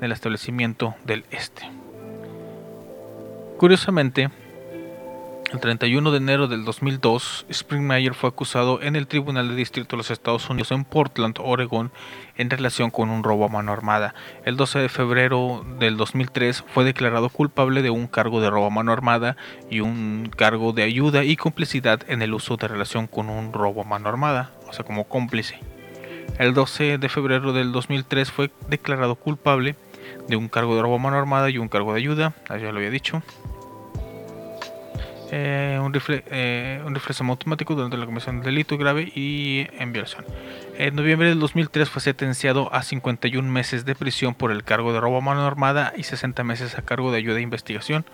del 0.00 0.12
establecimiento 0.12 0.94
del 1.04 1.24
Este. 1.30 1.70
Curiosamente, 3.56 4.30
el 5.54 5.60
31 5.60 6.10
de 6.10 6.16
enero 6.16 6.48
del 6.48 6.64
2002, 6.64 7.46
Springmeyer 7.48 8.14
fue 8.14 8.28
acusado 8.28 8.82
en 8.82 8.96
el 8.96 9.06
Tribunal 9.06 9.48
de 9.48 9.54
Distrito 9.54 9.90
de 9.90 9.98
los 9.98 10.10
Estados 10.10 10.50
Unidos 10.50 10.72
en 10.72 10.84
Portland, 10.84 11.36
Oregon, 11.38 11.92
en 12.36 12.50
relación 12.50 12.90
con 12.90 13.08
un 13.08 13.22
robo 13.22 13.44
a 13.44 13.48
mano 13.48 13.70
armada. 13.70 14.16
El 14.44 14.56
12 14.56 14.80
de 14.80 14.88
febrero 14.88 15.64
del 15.78 15.96
2003 15.96 16.64
fue 16.66 16.82
declarado 16.82 17.28
culpable 17.28 17.82
de 17.82 17.90
un 17.90 18.08
cargo 18.08 18.40
de 18.40 18.50
robo 18.50 18.66
a 18.66 18.70
mano 18.70 18.90
armada 18.90 19.36
y 19.70 19.78
un 19.78 20.28
cargo 20.36 20.72
de 20.72 20.82
ayuda 20.82 21.22
y 21.22 21.36
complicidad 21.36 22.00
en 22.08 22.22
el 22.22 22.34
uso 22.34 22.56
de 22.56 22.66
relación 22.66 23.06
con 23.06 23.30
un 23.30 23.52
robo 23.52 23.82
a 23.82 23.84
mano 23.84 24.08
armada, 24.08 24.50
o 24.68 24.72
sea, 24.72 24.84
como 24.84 25.04
cómplice. 25.04 25.60
El 26.40 26.52
12 26.52 26.98
de 26.98 27.08
febrero 27.08 27.52
del 27.52 27.70
2003 27.70 28.32
fue 28.32 28.50
declarado 28.68 29.14
culpable 29.14 29.76
de 30.26 30.34
un 30.34 30.48
cargo 30.48 30.74
de 30.74 30.82
robo 30.82 30.96
a 30.96 30.98
mano 30.98 31.16
armada 31.16 31.48
y 31.48 31.58
un 31.58 31.68
cargo 31.68 31.92
de 31.92 32.00
ayuda, 32.00 32.34
ya 32.48 32.72
lo 32.72 32.78
había 32.78 32.90
dicho. 32.90 33.22
Eh, 35.36 35.80
un, 35.82 35.92
rifle, 35.92 36.22
eh, 36.30 36.80
un 36.86 36.94
rifle 36.94 37.12
automático 37.28 37.74
durante 37.74 37.96
la 37.96 38.06
comisión 38.06 38.38
de 38.38 38.46
delito 38.46 38.78
grave 38.78 39.10
y 39.16 39.66
en 39.80 39.92
violación. 39.92 40.24
En 40.78 40.94
noviembre 40.94 41.28
del 41.28 41.40
2003 41.40 41.90
fue 41.90 42.00
sentenciado 42.00 42.72
a 42.72 42.84
51 42.84 43.50
meses 43.50 43.84
de 43.84 43.96
prisión 43.96 44.36
por 44.36 44.52
el 44.52 44.62
cargo 44.62 44.92
de 44.92 45.00
robo 45.00 45.16
a 45.16 45.20
mano 45.20 45.44
armada 45.44 45.92
y 45.96 46.04
60 46.04 46.44
meses 46.44 46.78
a 46.78 46.82
cargo 46.82 47.10
de 47.10 47.18
ayuda 47.18 47.34
de 47.34 47.42
investigación. 47.42 48.04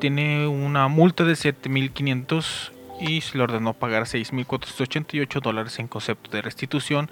Tiene 0.00 0.46
una 0.46 0.88
multa 0.88 1.24
de 1.24 1.34
7.500 1.34 2.70
y 2.98 3.20
se 3.20 3.36
le 3.36 3.44
ordenó 3.44 3.74
pagar 3.74 4.04
6.488 4.04 5.42
dólares 5.42 5.78
en 5.78 5.88
concepto 5.88 6.30
de 6.30 6.40
restitución 6.40 7.10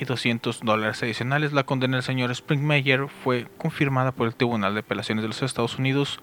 y 0.00 0.06
200 0.06 0.60
dólares 0.62 1.02
adicionales. 1.02 1.52
La 1.52 1.64
condena 1.64 1.98
del 1.98 2.02
señor 2.02 2.34
Springmeyer 2.34 3.08
fue 3.08 3.46
confirmada 3.58 4.12
por 4.12 4.26
el 4.26 4.34
Tribunal 4.34 4.72
de 4.72 4.80
Apelaciones 4.80 5.20
de 5.20 5.28
los 5.28 5.42
Estados 5.42 5.78
Unidos 5.78 6.18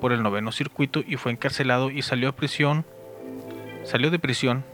por 0.00 0.12
el 0.12 0.22
noveno 0.22 0.52
circuito 0.52 1.02
y 1.06 1.16
fue 1.16 1.32
encarcelado 1.32 1.90
y 1.90 2.02
salió 2.02 2.28
a 2.28 2.32
prisión. 2.32 2.84
Salió 3.84 4.10
de 4.10 4.18
prisión 4.18 4.64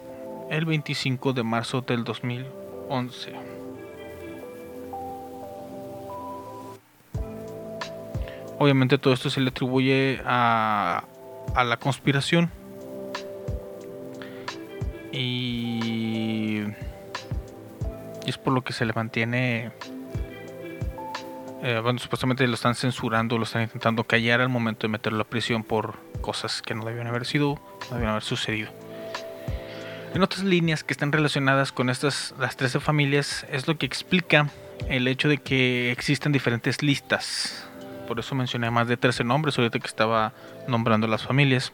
el 0.50 0.64
25 0.64 1.33
de 1.33 1.42
marzo 1.42 1.83
del 1.83 2.04
2011. 2.04 3.33
Obviamente 8.59 8.99
todo 8.99 9.12
esto 9.12 9.28
se 9.30 9.41
le 9.41 9.50
atribuye 9.50 10.21
a, 10.25 11.04
a 11.54 11.65
la 11.65 11.76
conspiración. 11.78 12.50
Y, 15.10 16.63
y 18.25 18.30
es 18.30 18.39
por 18.39 18.52
lo 18.52 18.63
que 18.63 18.73
se 18.73 18.84
le 18.84 18.93
mantiene 18.93 19.73
eh, 21.63 21.79
bueno, 21.81 22.01
supuestamente 22.01 22.45
lo 22.49 22.55
están 22.55 22.75
censurando, 22.75 23.39
lo 23.39 23.45
están 23.45 23.63
intentando 23.63 24.03
callar 24.03 24.41
al 24.41 24.49
momento 24.49 24.87
de 24.87 24.89
meterlo 24.89 25.23
a 25.23 25.25
prisión 25.25 25.63
por 25.63 25.97
cosas 26.21 26.61
que 26.61 26.75
no 26.75 26.85
debían 26.85 27.07
haber 27.07 27.25
sido, 27.25 27.61
no 27.89 27.95
debían 27.95 28.11
haber 28.11 28.25
sucedido. 28.25 28.73
En 30.13 30.23
otras 30.23 30.43
líneas 30.43 30.83
que 30.83 30.93
están 30.93 31.13
relacionadas 31.13 31.71
con 31.71 31.89
estas, 31.89 32.35
las 32.39 32.57
13 32.57 32.81
familias, 32.81 33.47
es 33.51 33.69
lo 33.69 33.79
que 33.79 33.87
explica 33.87 34.51
el 34.89 35.07
hecho 35.07 35.29
de 35.29 35.39
que 35.39 35.93
existen 35.93 36.33
diferentes 36.33 36.83
listas. 36.83 37.67
Por 38.09 38.19
eso 38.19 38.35
mencioné 38.35 38.71
más 38.71 38.89
de 38.89 38.97
13 38.97 39.23
nombres 39.23 39.57
ahorita 39.57 39.79
que 39.79 39.87
estaba 39.87 40.33
nombrando 40.67 41.07
las 41.07 41.23
familias, 41.23 41.73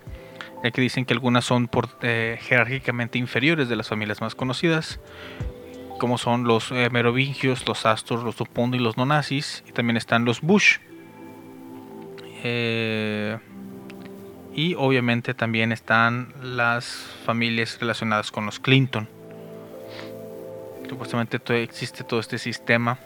ya 0.62 0.70
que 0.70 0.83
dicen 0.83 1.07
que 1.07 1.14
algunas 1.14 1.46
son 1.46 1.66
por, 1.66 1.88
eh, 2.03 2.38
jerárquicamente 2.42 3.18
inferiores 3.18 3.70
de 3.70 3.77
las 3.77 3.88
familias 3.88 4.20
más 4.20 4.35
conocidas 4.35 5.01
como 5.98 6.16
son 6.16 6.44
los 6.44 6.70
eh, 6.72 6.88
merovingios, 6.90 7.66
los 7.66 7.84
astros, 7.84 8.22
los 8.22 8.37
Dupondo 8.37 8.76
y 8.76 8.80
los 8.80 8.96
no 8.96 9.04
nazis. 9.04 9.62
Y 9.68 9.72
también 9.72 9.96
están 9.96 10.24
los 10.24 10.40
Bush. 10.40 10.78
Eh, 12.42 13.38
y 14.54 14.74
obviamente 14.74 15.34
también 15.34 15.72
están 15.72 16.32
las 16.42 16.87
familias 17.24 17.78
relacionadas 17.80 18.30
con 18.30 18.46
los 18.46 18.58
Clinton. 18.58 19.08
Supuestamente 20.88 21.40
existe 21.62 22.04
todo 22.04 22.20
este 22.20 22.38
sistema. 22.38 22.98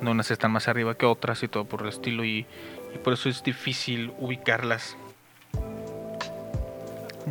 Unas 0.00 0.30
están 0.30 0.50
más 0.50 0.68
arriba 0.68 0.96
que 0.96 1.06
otras 1.06 1.42
y 1.42 1.48
todo 1.48 1.64
por 1.64 1.82
el 1.82 1.88
estilo. 1.88 2.24
Y, 2.24 2.46
por 3.02 3.14
eso 3.14 3.28
es 3.28 3.42
difícil 3.42 4.12
ubicarlas. 4.18 4.96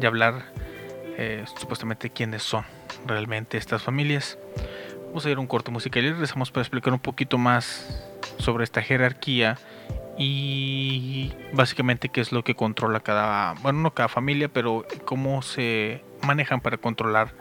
Y 0.01 0.05
hablar 0.05 0.45
eh, 1.17 1.45
supuestamente 1.59 2.09
quiénes 2.09 2.41
son 2.41 2.65
realmente 3.05 3.57
estas 3.57 3.83
familias. 3.83 4.37
Vamos 5.07 5.25
a 5.25 5.29
ir 5.29 5.37
a 5.37 5.39
un 5.39 5.47
corto 5.47 5.71
musical 5.71 6.05
y 6.05 6.11
regresamos 6.11 6.51
para 6.51 6.61
explicar 6.61 6.93
un 6.93 6.99
poquito 6.99 7.37
más 7.37 8.03
sobre 8.37 8.63
esta 8.63 8.81
jerarquía 8.81 9.57
y 10.17 11.33
básicamente 11.53 12.09
qué 12.09 12.21
es 12.21 12.31
lo 12.31 12.43
que 12.43 12.55
controla 12.55 12.99
cada, 12.99 13.53
bueno, 13.61 13.79
no 13.79 13.93
cada 13.93 14.07
familia, 14.07 14.47
pero 14.47 14.85
cómo 15.05 15.41
se 15.41 16.03
manejan 16.21 16.61
para 16.61 16.77
controlar 16.77 17.33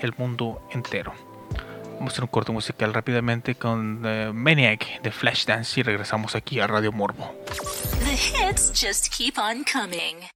el 0.00 0.14
mundo 0.16 0.60
entero. 0.72 1.12
Vamos 1.94 2.12
a 2.12 2.12
hacer 2.12 2.24
un 2.24 2.30
corto 2.30 2.52
musical 2.52 2.92
rápidamente 2.92 3.54
con 3.54 4.04
uh, 4.04 4.32
Maniac 4.32 5.00
de 5.02 5.10
Flashdance 5.10 5.80
y 5.80 5.82
regresamos 5.82 6.34
aquí 6.34 6.60
a 6.60 6.66
Radio 6.66 6.92
Morbo. 6.92 7.34
The 8.04 8.12
hits 8.12 8.70
just 8.72 9.10
keep 9.10 9.38
on 9.38 9.64
coming. 9.64 10.35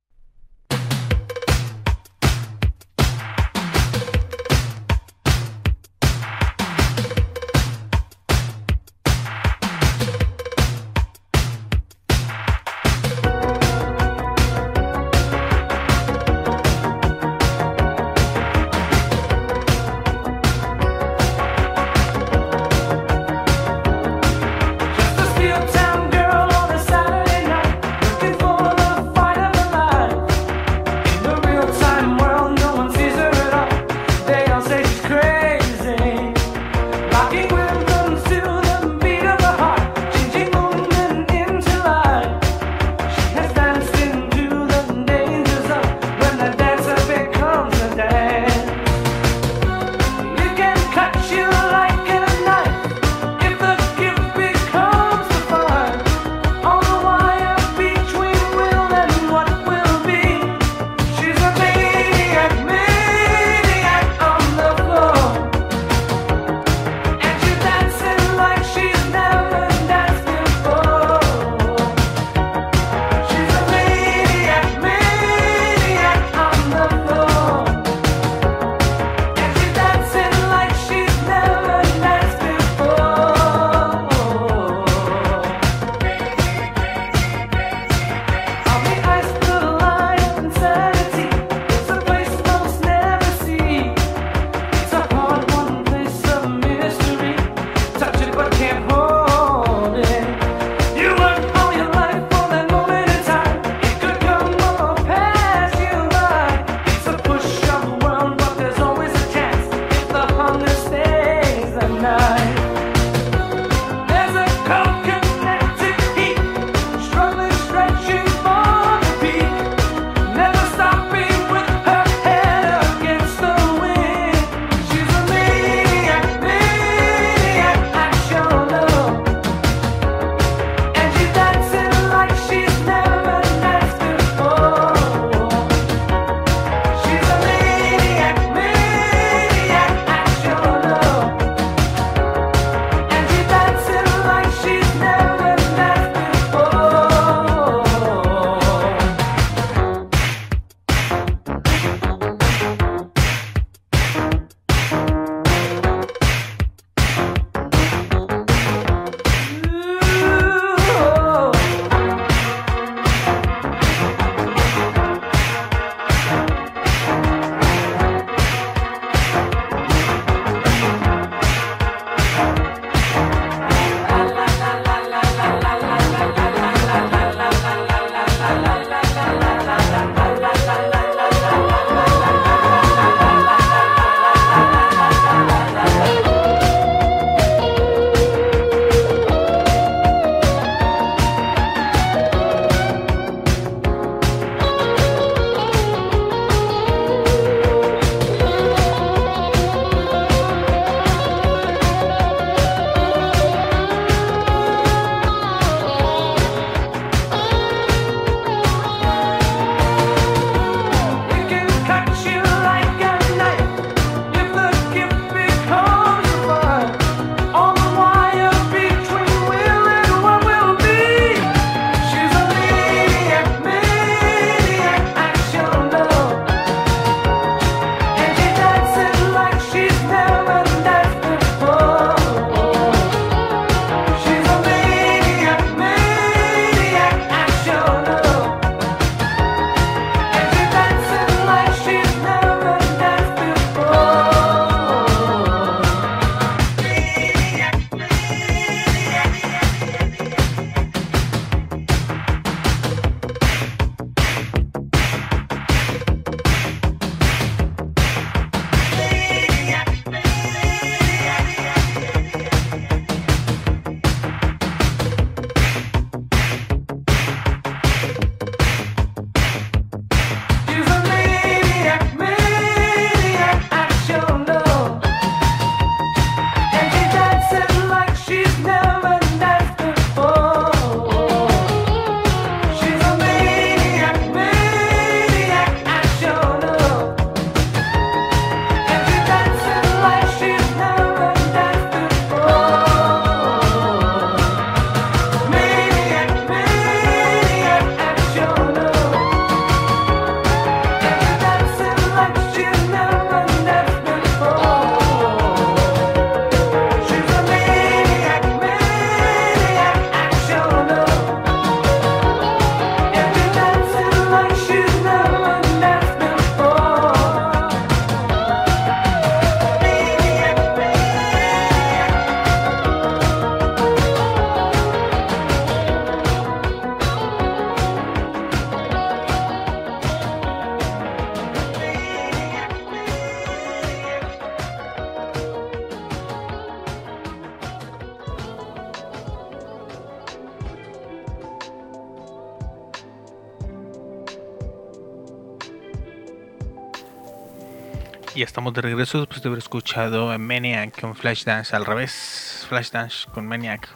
De 348.73 348.83
regreso 348.83 349.19
después 349.19 349.43
de 349.43 349.49
haber 349.49 349.59
escuchado 349.59 350.39
Maniac 350.39 351.01
con 351.01 351.15
Flashdance 351.15 351.75
al 351.75 351.85
revés. 351.85 352.67
Flashdance 352.69 353.29
con 353.33 353.47
Maniac 353.47 353.89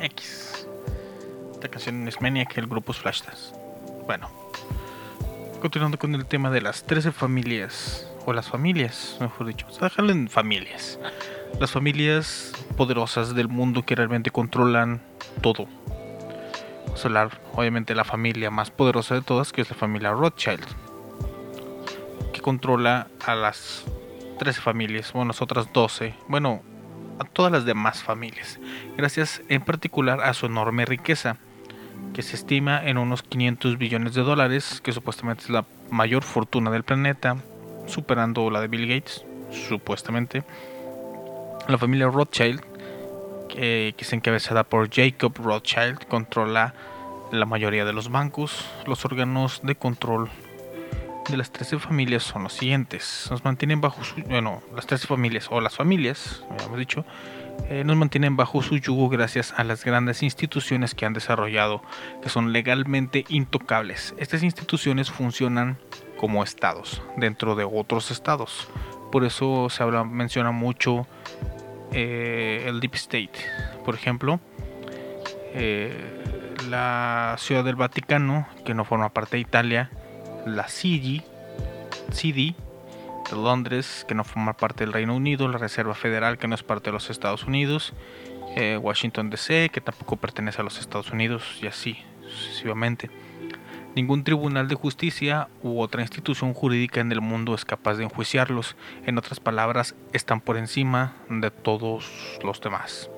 X. 0.00 0.66
Esta 1.52 1.68
canción 1.68 2.06
es 2.06 2.20
Maniac, 2.20 2.56
el 2.58 2.66
grupo 2.66 2.92
es 2.92 2.98
Flashdance. 2.98 3.52
Bueno, 4.06 4.30
continuando 5.60 5.98
con 5.98 6.14
el 6.14 6.26
tema 6.26 6.50
de 6.50 6.60
las 6.60 6.84
13 6.84 7.12
familias, 7.12 8.06
o 8.26 8.32
las 8.32 8.48
familias, 8.48 9.16
mejor 9.20 9.46
dicho. 9.46 9.66
Dejarlo 9.80 10.12
en 10.12 10.28
familias. 10.28 10.98
Las 11.58 11.70
familias 11.70 12.52
poderosas 12.76 13.34
del 13.34 13.48
mundo 13.48 13.84
que 13.84 13.94
realmente 13.94 14.30
controlan 14.30 15.00
todo. 15.40 15.66
Vamos 16.86 17.04
a 17.04 17.08
hablar, 17.08 17.40
obviamente, 17.54 17.94
la 17.94 18.04
familia 18.04 18.50
más 18.50 18.70
poderosa 18.70 19.14
de 19.14 19.22
todas, 19.22 19.52
que 19.52 19.62
es 19.62 19.70
la 19.70 19.76
familia 19.76 20.12
Rothschild 20.12 20.64
que 22.32 22.40
controla 22.40 23.08
a 23.24 23.34
las 23.34 23.84
13 24.40 24.62
familias, 24.62 25.12
bueno, 25.12 25.28
las 25.28 25.42
otras 25.42 25.70
12, 25.70 26.14
bueno, 26.26 26.62
a 27.18 27.24
todas 27.24 27.52
las 27.52 27.66
demás 27.66 28.02
familias, 28.02 28.58
gracias 28.96 29.42
en 29.50 29.60
particular 29.60 30.22
a 30.22 30.32
su 30.32 30.46
enorme 30.46 30.86
riqueza, 30.86 31.36
que 32.14 32.22
se 32.22 32.36
estima 32.36 32.82
en 32.82 32.96
unos 32.96 33.22
500 33.22 33.76
billones 33.76 34.14
de 34.14 34.22
dólares, 34.22 34.80
que 34.82 34.92
supuestamente 34.92 35.44
es 35.44 35.50
la 35.50 35.66
mayor 35.90 36.22
fortuna 36.22 36.70
del 36.70 36.84
planeta, 36.84 37.36
superando 37.86 38.48
la 38.48 38.62
de 38.62 38.68
Bill 38.68 38.88
Gates, 38.88 39.26
supuestamente. 39.50 40.42
La 41.68 41.76
familia 41.76 42.08
Rothschild, 42.08 42.62
que, 43.46 43.92
que 43.94 44.04
es 44.04 44.12
encabezada 44.14 44.64
por 44.64 44.88
Jacob 44.88 45.36
Rothschild, 45.36 46.06
controla 46.08 46.72
la 47.30 47.44
mayoría 47.44 47.84
de 47.84 47.92
los 47.92 48.10
bancos, 48.10 48.66
los 48.86 49.04
órganos 49.04 49.60
de 49.62 49.74
control 49.74 50.30
de 51.30 51.36
las 51.36 51.50
13 51.52 51.78
familias 51.78 52.22
son 52.22 52.44
los 52.44 52.52
siguientes. 52.52 53.28
Nos 53.30 53.44
mantienen 53.44 53.80
bajo 53.80 54.02
su... 54.04 54.20
Bueno, 54.22 54.62
las 54.74 54.86
13 54.86 55.06
familias 55.06 55.48
o 55.50 55.60
las 55.60 55.76
familias, 55.76 56.44
ya 56.58 56.64
hemos 56.64 56.78
dicho, 56.78 57.04
eh, 57.68 57.84
nos 57.84 57.96
mantienen 57.96 58.36
bajo 58.36 58.62
su 58.62 58.78
yugo 58.78 59.08
gracias 59.08 59.54
a 59.56 59.64
las 59.64 59.84
grandes 59.84 60.22
instituciones 60.22 60.94
que 60.94 61.06
han 61.06 61.12
desarrollado, 61.12 61.82
que 62.22 62.28
son 62.28 62.52
legalmente 62.52 63.24
intocables. 63.28 64.14
Estas 64.18 64.42
instituciones 64.42 65.10
funcionan 65.10 65.78
como 66.16 66.42
estados 66.42 67.02
dentro 67.16 67.54
de 67.54 67.64
otros 67.64 68.10
estados. 68.10 68.68
Por 69.12 69.24
eso 69.24 69.68
se 69.70 69.82
habla, 69.82 70.04
menciona 70.04 70.50
mucho 70.50 71.06
eh, 71.92 72.64
el 72.66 72.80
Deep 72.80 72.94
State. 72.94 73.38
Por 73.84 73.94
ejemplo, 73.94 74.40
eh, 75.54 76.22
la 76.68 77.36
Ciudad 77.38 77.64
del 77.64 77.76
Vaticano, 77.76 78.46
que 78.64 78.74
no 78.74 78.84
forma 78.84 79.08
parte 79.10 79.36
de 79.36 79.42
Italia, 79.42 79.90
la 80.46 80.68
CD, 80.68 81.22
de 82.12 83.36
Londres, 83.36 84.04
que 84.08 84.14
no 84.14 84.24
forma 84.24 84.54
parte 84.54 84.84
del 84.84 84.92
Reino 84.92 85.14
Unido, 85.14 85.48
la 85.48 85.58
Reserva 85.58 85.94
Federal, 85.94 86.38
que 86.38 86.48
no 86.48 86.54
es 86.54 86.62
parte 86.62 86.90
de 86.90 86.92
los 86.92 87.10
Estados 87.10 87.44
Unidos, 87.44 87.92
eh, 88.56 88.76
Washington 88.76 89.30
DC, 89.30 89.70
que 89.72 89.80
tampoco 89.80 90.16
pertenece 90.16 90.60
a 90.60 90.64
los 90.64 90.78
Estados 90.78 91.10
Unidos, 91.12 91.58
y 91.62 91.66
así 91.66 91.98
sucesivamente. 92.22 93.10
Ningún 93.94 94.22
tribunal 94.22 94.68
de 94.68 94.76
justicia 94.76 95.48
u 95.62 95.80
otra 95.80 96.02
institución 96.02 96.54
jurídica 96.54 97.00
en 97.00 97.10
el 97.10 97.20
mundo 97.20 97.54
es 97.54 97.64
capaz 97.64 97.94
de 97.94 98.04
enjuiciarlos. 98.04 98.76
En 99.04 99.18
otras 99.18 99.40
palabras, 99.40 99.96
están 100.12 100.40
por 100.40 100.56
encima 100.56 101.16
de 101.28 101.50
todos 101.50 102.38
los 102.44 102.60
demás. 102.60 103.10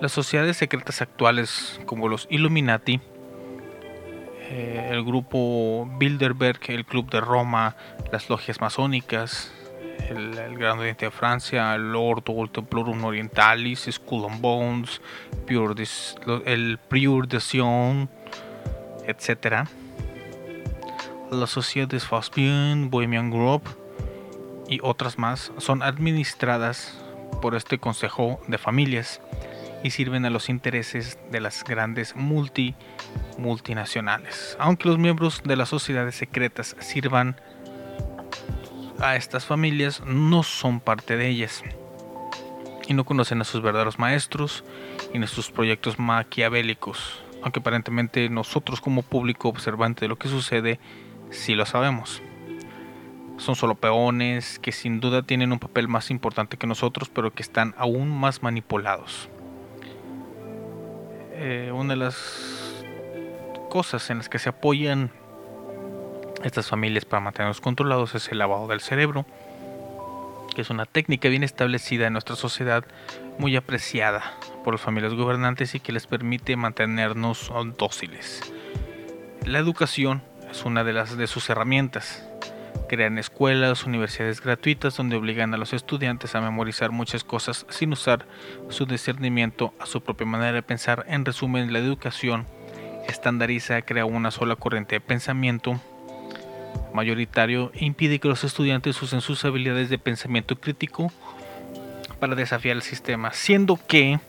Las 0.00 0.12
sociedades 0.12 0.58
secretas 0.58 1.00
actuales, 1.00 1.80
como 1.86 2.08
los 2.08 2.26
Illuminati, 2.28 3.00
eh, 4.54 4.90
el 4.90 5.02
grupo 5.02 5.88
Bilderberg, 5.98 6.60
el 6.68 6.84
Club 6.84 7.10
de 7.10 7.22
Roma, 7.22 7.74
las 8.12 8.28
logias 8.28 8.60
masónicas, 8.60 9.50
el, 10.10 10.36
el 10.36 10.58
Gran 10.58 10.78
Oriente 10.78 11.06
de 11.06 11.10
Francia, 11.10 11.74
el 11.74 11.96
Ordo 11.96 12.46
Templorum 12.48 13.02
Orientalis, 13.02 13.88
Skull 13.90 14.26
and 14.30 14.42
Bones, 14.42 15.00
Pure 15.46 15.82
el 16.44 16.78
Pure 16.78 17.26
de 17.26 17.40
Sion, 17.40 18.10
etc. 19.06 19.66
La 21.30 21.46
Sociedad 21.46 21.88
des 21.88 22.04
Faustien, 22.04 22.90
Bohemian 22.90 23.30
Group 23.30 23.62
y 24.68 24.80
otras 24.82 25.16
más 25.16 25.50
son 25.56 25.82
administradas 25.82 27.02
por 27.40 27.54
este 27.54 27.78
Consejo 27.78 28.38
de 28.48 28.58
Familias 28.58 29.22
y 29.82 29.90
sirven 29.90 30.24
a 30.24 30.30
los 30.30 30.48
intereses 30.48 31.18
de 31.30 31.40
las 31.40 31.64
grandes 31.64 32.14
multi 32.16 32.74
multinacionales. 33.38 34.56
Aunque 34.58 34.88
los 34.88 34.98
miembros 34.98 35.42
de 35.44 35.56
las 35.56 35.68
sociedades 35.68 36.14
secretas 36.14 36.76
sirvan 36.80 37.36
a 39.00 39.16
estas 39.16 39.44
familias, 39.44 40.02
no 40.06 40.42
son 40.42 40.80
parte 40.80 41.16
de 41.16 41.28
ellas 41.28 41.62
y 42.86 42.94
no 42.94 43.04
conocen 43.04 43.40
a 43.40 43.44
sus 43.44 43.62
verdaderos 43.62 43.98
maestros 43.98 44.64
y 45.12 45.18
ni 45.18 45.26
sus 45.26 45.50
proyectos 45.50 45.98
maquiavélicos, 45.98 47.22
aunque 47.42 47.60
aparentemente 47.60 48.28
nosotros 48.28 48.80
como 48.80 49.02
público 49.02 49.48
observante 49.48 50.02
de 50.02 50.08
lo 50.08 50.16
que 50.16 50.28
sucede 50.28 50.78
sí 51.30 51.54
lo 51.54 51.66
sabemos. 51.66 52.22
Son 53.38 53.56
solo 53.56 53.74
peones 53.74 54.58
que 54.58 54.70
sin 54.70 55.00
duda 55.00 55.22
tienen 55.22 55.52
un 55.52 55.58
papel 55.58 55.88
más 55.88 56.10
importante 56.10 56.56
que 56.56 56.66
nosotros, 56.66 57.08
pero 57.08 57.34
que 57.34 57.42
están 57.42 57.74
aún 57.76 58.08
más 58.08 58.42
manipulados. 58.42 59.28
Eh, 61.44 61.72
una 61.72 61.94
de 61.94 61.96
las 61.96 62.14
cosas 63.68 64.10
en 64.10 64.18
las 64.18 64.28
que 64.28 64.38
se 64.38 64.48
apoyan 64.48 65.10
estas 66.44 66.68
familias 66.68 67.04
para 67.04 67.18
mantenerlos 67.18 67.60
controlados 67.60 68.14
es 68.14 68.28
el 68.28 68.38
lavado 68.38 68.68
del 68.68 68.80
cerebro, 68.80 69.26
que 70.54 70.60
es 70.60 70.70
una 70.70 70.86
técnica 70.86 71.28
bien 71.28 71.42
establecida 71.42 72.06
en 72.06 72.12
nuestra 72.12 72.36
sociedad, 72.36 72.84
muy 73.38 73.56
apreciada 73.56 74.34
por 74.62 74.74
las 74.74 74.80
familias 74.80 75.14
gobernantes 75.14 75.74
y 75.74 75.80
que 75.80 75.90
les 75.90 76.06
permite 76.06 76.54
mantenernos 76.54 77.50
dóciles. 77.76 78.40
La 79.44 79.58
educación 79.58 80.22
es 80.48 80.64
una 80.64 80.84
de 80.84 80.92
las 80.92 81.16
de 81.16 81.26
sus 81.26 81.50
herramientas. 81.50 82.24
Crean 82.92 83.16
escuelas, 83.16 83.86
universidades 83.86 84.42
gratuitas 84.42 84.98
donde 84.98 85.16
obligan 85.16 85.54
a 85.54 85.56
los 85.56 85.72
estudiantes 85.72 86.34
a 86.34 86.42
memorizar 86.42 86.90
muchas 86.90 87.24
cosas 87.24 87.64
sin 87.70 87.90
usar 87.94 88.26
su 88.68 88.84
discernimiento 88.84 89.72
a 89.80 89.86
su 89.86 90.02
propia 90.02 90.26
manera 90.26 90.52
de 90.52 90.62
pensar. 90.62 91.06
En 91.08 91.24
resumen, 91.24 91.72
la 91.72 91.78
educación 91.78 92.44
estandariza, 93.08 93.80
crea 93.80 94.04
una 94.04 94.30
sola 94.30 94.56
corriente 94.56 94.96
de 94.96 95.00
pensamiento 95.00 95.80
mayoritario 96.92 97.72
e 97.72 97.86
impide 97.86 98.18
que 98.18 98.28
los 98.28 98.44
estudiantes 98.44 99.00
usen 99.00 99.22
sus 99.22 99.42
habilidades 99.46 99.88
de 99.88 99.96
pensamiento 99.96 100.60
crítico 100.60 101.10
para 102.20 102.34
desafiar 102.34 102.76
el 102.76 102.82
sistema, 102.82 103.32
siendo 103.32 103.80
que 103.88 104.20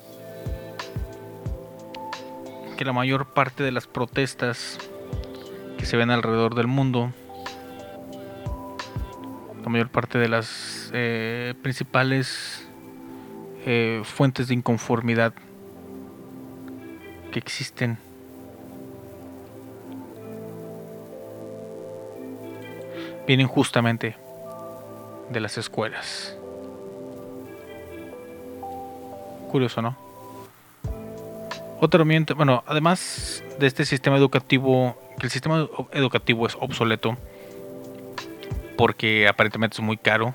que 2.78 2.86
la 2.86 2.94
mayor 2.94 3.34
parte 3.34 3.62
de 3.62 3.74
las 3.74 3.88
protestas 3.88 4.80
que 5.78 5.86
se 5.86 5.98
ven 5.98 6.12
alrededor 6.12 6.56
del 6.56 6.68
mundo, 6.68 7.12
la 9.64 9.70
mayor 9.70 9.90
parte 9.90 10.18
de 10.18 10.28
las 10.28 10.92
eh, 10.94 11.54
principales 11.62 12.68
eh, 13.66 14.02
fuentes 14.04 14.50
de 14.50 14.54
inconformidad 14.56 15.34
que 17.32 17.40
existen 17.40 17.98
vienen 23.26 23.48
justamente 23.48 24.18
de 25.30 25.40
las 25.40 25.58
escuelas. 25.58 26.36
Curioso, 29.50 29.82
¿no? 29.82 29.96
Otra 31.80 31.98
herramienta, 31.98 32.34
bueno, 32.34 32.64
además 32.68 33.44
de 33.60 33.68
este 33.68 33.86
sistema 33.86 34.18
educativo, 34.18 34.98
que 35.20 35.28
el 35.28 35.32
sistema 35.32 35.62
edu- 35.62 35.88
educativo 35.94 36.48
es 36.48 36.56
obsoleto 36.60 37.18
porque 38.84 39.30
aparentemente 39.30 39.76
es 39.76 39.80
muy 39.80 39.96
caro 39.96 40.34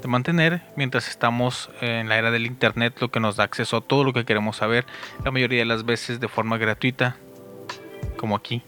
de 0.00 0.08
mantener 0.08 0.62
mientras 0.74 1.06
estamos 1.06 1.68
en 1.82 2.08
la 2.08 2.16
era 2.16 2.30
del 2.30 2.46
internet, 2.46 2.96
lo 2.98 3.10
que 3.10 3.20
nos 3.20 3.36
da 3.36 3.44
acceso 3.44 3.76
a 3.76 3.80
todo 3.82 4.04
lo 4.04 4.14
que 4.14 4.24
queremos 4.24 4.56
saber, 4.56 4.86
la 5.22 5.30
mayoría 5.30 5.58
de 5.58 5.64
las 5.66 5.84
veces 5.84 6.18
de 6.18 6.28
forma 6.28 6.56
gratuita, 6.56 7.16
como 8.16 8.36
aquí 8.36 8.62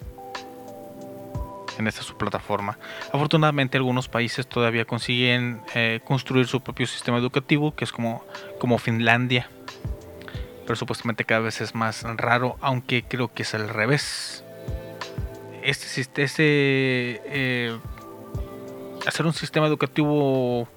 en 1.79 1.87
esta 1.87 2.03
su 2.03 2.19
plataforma. 2.19 2.77
Afortunadamente 3.11 3.79
algunos 3.79 4.07
países 4.07 4.47
todavía 4.47 4.85
consiguen 4.85 5.63
eh, 5.75 6.01
construir 6.05 6.47
su 6.47 6.61
propio 6.61 6.87
sistema 6.87 7.17
educativo, 7.17 7.75
que 7.75 7.85
es 7.85 7.93
como, 7.93 8.23
como 8.59 8.77
Finlandia. 8.77 9.49
Pero 10.65 10.77
supuestamente 10.77 11.25
cada 11.25 11.41
vez 11.41 11.63
es 11.63 11.75
más 11.75 12.03
raro, 12.03 12.59
aunque 12.61 13.03
creo 13.05 13.33
que 13.33 13.45
es 13.45 13.55
al 13.55 13.71
revés. 13.71 14.45
Este, 15.63 16.23
este 16.23 17.23
eh, 17.25 17.79
hacer 19.07 19.27
un 19.27 19.33
sistema 19.33 19.67
educativo 19.67 20.69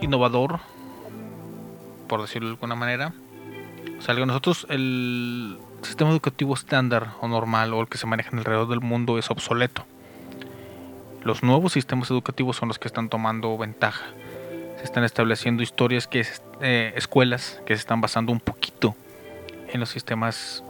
innovador, 0.00 0.60
por 2.08 2.20
decirlo 2.20 2.48
de 2.48 2.54
alguna 2.54 2.74
manera. 2.74 3.12
O 3.98 4.02
sea, 4.02 4.14
nosotros 4.14 4.66
el 4.68 5.58
sistema 5.82 6.10
educativo 6.10 6.54
estándar 6.54 7.14
o 7.20 7.28
normal 7.28 7.72
o 7.72 7.80
el 7.80 7.88
que 7.88 7.98
se 7.98 8.06
maneja 8.06 8.30
en 8.32 8.38
alrededor 8.38 8.68
del 8.68 8.80
mundo 8.80 9.18
es 9.18 9.30
obsoleto. 9.30 9.84
Los 11.22 11.42
nuevos 11.42 11.72
sistemas 11.72 12.10
educativos 12.10 12.56
son 12.56 12.68
los 12.68 12.78
que 12.78 12.88
están 12.88 13.08
tomando 13.08 13.56
ventaja. 13.56 14.04
Se 14.76 14.84
están 14.84 15.04
estableciendo 15.04 15.62
historias 15.62 16.06
que 16.06 16.26
eh, 16.60 16.92
escuelas 16.96 17.62
que 17.64 17.74
se 17.74 17.80
están 17.80 18.00
basando 18.00 18.32
un 18.32 18.40
poquito 18.40 18.94
en 19.72 19.80
los 19.80 19.88
sistemas 19.88 20.62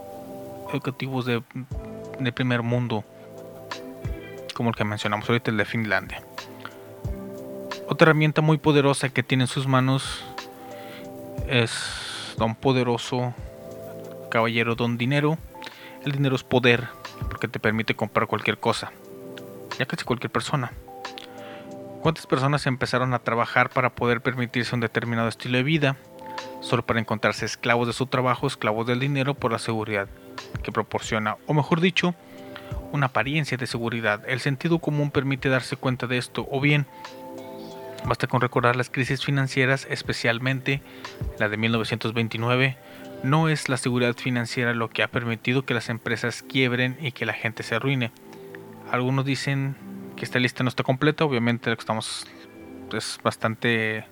educativos 0.71 1.25
de 1.25 1.41
primer 2.31 2.61
mundo, 2.61 3.03
como 4.55 4.69
el 4.69 4.75
que 4.75 4.85
mencionamos 4.85 5.29
ahorita, 5.29 5.51
el 5.51 5.57
de 5.57 5.65
Finlandia. 5.65 6.23
Otra 7.87 8.05
herramienta 8.05 8.41
muy 8.41 8.57
poderosa 8.57 9.09
que 9.09 9.21
tiene 9.21 9.43
en 9.43 9.47
sus 9.47 9.67
manos 9.67 10.23
es 11.47 12.33
Don 12.37 12.55
Poderoso 12.55 13.33
Caballero 14.31 14.75
Don 14.75 14.97
Dinero. 14.97 15.37
El 16.05 16.13
dinero 16.13 16.35
es 16.35 16.43
poder 16.43 16.87
porque 17.29 17.47
te 17.49 17.59
permite 17.59 17.95
comprar 17.95 18.27
cualquier 18.27 18.57
cosa, 18.57 18.91
ya 19.77 19.85
casi 19.85 20.05
cualquier 20.05 20.31
persona. 20.31 20.71
¿Cuántas 22.01 22.25
personas 22.25 22.65
empezaron 22.65 23.13
a 23.13 23.19
trabajar 23.19 23.69
para 23.69 23.89
poder 23.89 24.21
permitirse 24.21 24.73
un 24.73 24.81
determinado 24.81 25.27
estilo 25.27 25.57
de 25.57 25.63
vida? 25.63 25.97
Solo 26.61 26.85
para 26.85 26.99
encontrarse 26.99 27.45
esclavos 27.45 27.87
de 27.87 27.93
su 27.93 28.07
trabajo, 28.07 28.47
esclavos 28.47 28.87
del 28.87 28.99
dinero 29.01 29.33
por 29.33 29.51
la 29.51 29.59
seguridad 29.59 30.07
que 30.63 30.71
proporciona, 30.71 31.37
o 31.45 31.53
mejor 31.53 31.81
dicho, 31.81 32.15
una 32.95 33.07
apariencia 33.07 33.57
de 33.57 33.67
seguridad. 33.67 34.21
El 34.27 34.39
sentido 34.39 34.79
común 34.79 35.11
permite 35.11 35.49
darse 35.49 35.75
cuenta 35.75 36.07
de 36.07 36.17
esto, 36.17 36.47
o 36.49 36.59
bien 36.59 36.87
basta 38.05 38.27
con 38.27 38.41
recordar 38.41 38.75
las 38.75 38.89
crisis 38.89 39.23
financieras, 39.23 39.87
especialmente 39.89 40.81
la 41.39 41.49
de 41.49 41.57
1929, 41.57 42.77
no 43.23 43.49
es 43.49 43.69
la 43.69 43.77
seguridad 43.77 44.15
financiera 44.15 44.73
lo 44.73 44.89
que 44.89 45.03
ha 45.03 45.07
permitido 45.07 45.65
que 45.65 45.73
las 45.73 45.89
empresas 45.89 46.43
quiebren 46.43 46.97
y 47.01 47.11
que 47.11 47.25
la 47.25 47.33
gente 47.33 47.63
se 47.63 47.75
arruine. 47.75 48.11
Algunos 48.91 49.25
dicen 49.25 49.75
que 50.15 50.25
esta 50.25 50.39
lista 50.39 50.63
no 50.63 50.69
está 50.69 50.83
completa, 50.83 51.25
obviamente 51.25 51.71
estamos 51.71 52.27
es 52.93 53.19
bastante 53.23 54.05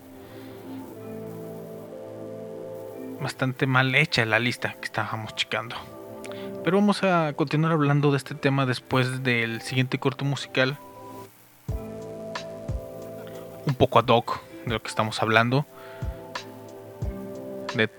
bastante 3.22 3.68
mal 3.68 3.96
hecha 3.96 4.26
la 4.26 4.40
lista 4.40 4.74
que 4.74 4.86
estábamos 4.86 5.36
checando. 5.36 6.03
Pero 6.64 6.78
vamos 6.78 7.04
a 7.04 7.34
continuar 7.34 7.74
hablando 7.74 8.12
de 8.12 8.18
este 8.18 8.36
tema 8.36 8.66
después 8.66 9.22
del 9.22 9.62
siguiente 9.62 10.00
corto 10.00 10.24
musical. 10.24 10.78
Un 13.66 13.76
poco 13.76 14.00
ad 14.00 14.08
hoc 14.08 14.40
de 14.66 14.74
lo 14.74 14.82
que 14.82 14.88
estamos 14.88 15.22
hablando. 15.22 15.66
De 17.76 17.90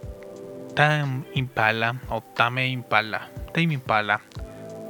Time 0.75 1.25
Impala 1.35 1.97
o 2.09 2.23
Tame 2.23 2.69
Impala. 2.69 3.29
Time 3.53 3.75
Impala. 3.75 4.23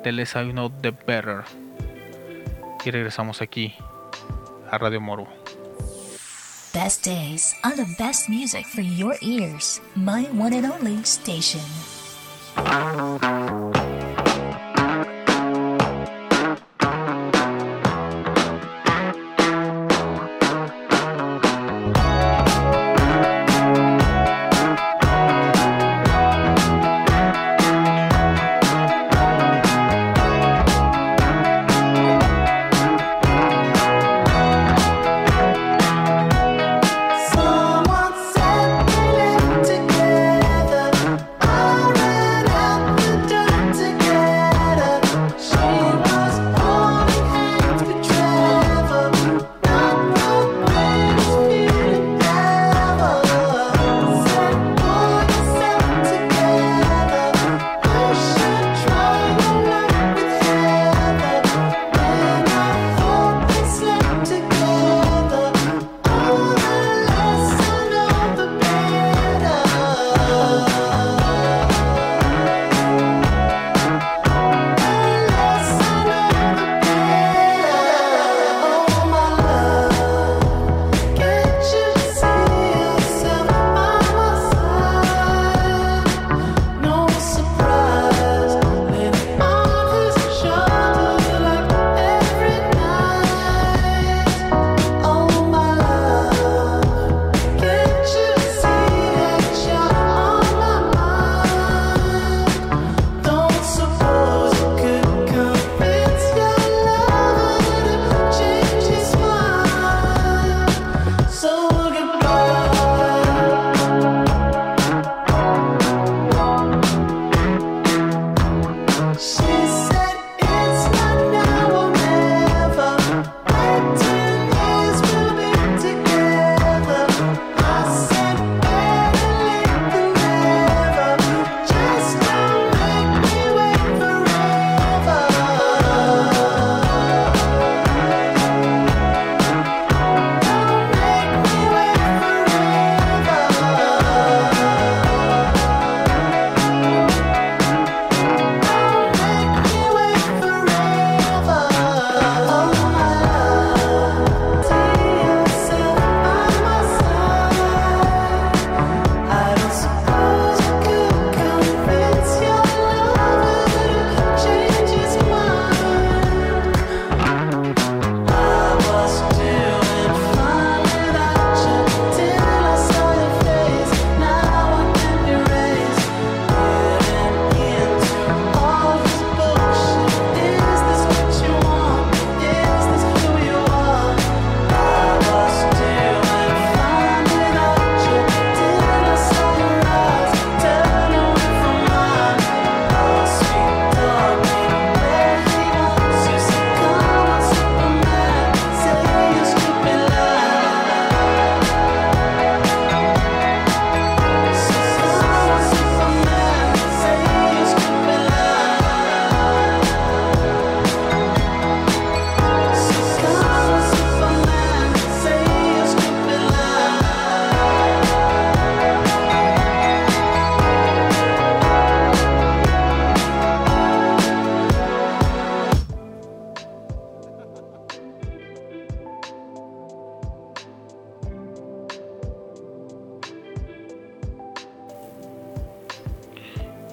The 0.05 0.13
Less 0.13 0.37
I 0.37 0.51
Know 0.51 0.71
The 0.71 0.93
Better. 0.93 1.43
Y 2.85 2.91
regresamos 2.91 3.43
aquí 3.43 3.75
a 4.71 4.79
Radio 4.79 5.01
Morbo. 5.01 5.29
Best 6.73 7.05
days 7.05 7.55
on 7.65 7.77
the 7.77 7.87
best 7.99 8.29
music 8.29 8.67
for 8.67 8.83
your 8.83 9.17
ears. 9.21 9.81
My 9.97 10.29
one 10.33 10.55
and 10.55 10.71
only 10.71 11.05
station. 11.05 11.63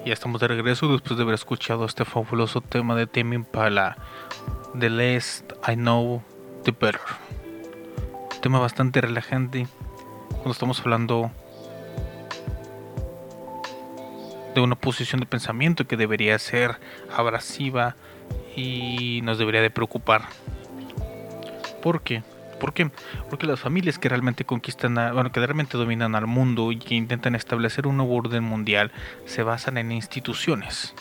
Ya 0.04 0.12
estamos 0.12 0.40
de 0.40 0.48
regreso 0.48 0.88
después 0.88 1.16
de 1.16 1.22
haber 1.22 1.36
escuchado 1.36 1.84
este 1.84 2.04
fabuloso 2.04 2.60
tema 2.60 2.96
de 2.96 3.06
Tame 3.06 3.36
Impala, 3.36 3.96
The 4.76 4.90
Less 4.90 5.44
I 5.68 5.74
Know, 5.74 6.24
The 6.64 6.72
Better. 6.72 7.00
Tema 8.40 8.58
bastante 8.58 9.00
relajante 9.00 9.68
cuando 10.28 10.50
estamos 10.50 10.80
hablando 10.80 11.30
de 14.56 14.60
una 14.60 14.74
posición 14.74 15.20
de 15.20 15.26
pensamiento 15.26 15.86
que 15.86 15.96
debería 15.96 16.36
ser 16.40 16.80
abrasiva 17.16 17.94
y 18.56 19.20
nos 19.22 19.38
debería 19.38 19.62
de 19.62 19.70
preocupar. 19.70 20.22
¿Por 21.80 22.02
qué? 22.02 22.24
¿Por 22.62 22.74
qué? 22.74 22.92
Porque 23.28 23.48
las 23.48 23.58
familias 23.58 23.98
que 23.98 24.08
realmente 24.08 24.44
conquistan, 24.44 24.94
bueno, 24.94 25.32
que 25.32 25.40
realmente 25.40 25.76
dominan 25.76 26.14
al 26.14 26.28
mundo 26.28 26.70
y 26.70 26.78
que 26.78 26.94
intentan 26.94 27.34
establecer 27.34 27.88
un 27.88 27.96
nuevo 27.96 28.14
orden 28.14 28.44
mundial 28.44 28.92
se 29.24 29.42
basan 29.42 29.78
en 29.78 29.90
instituciones. 29.90 30.94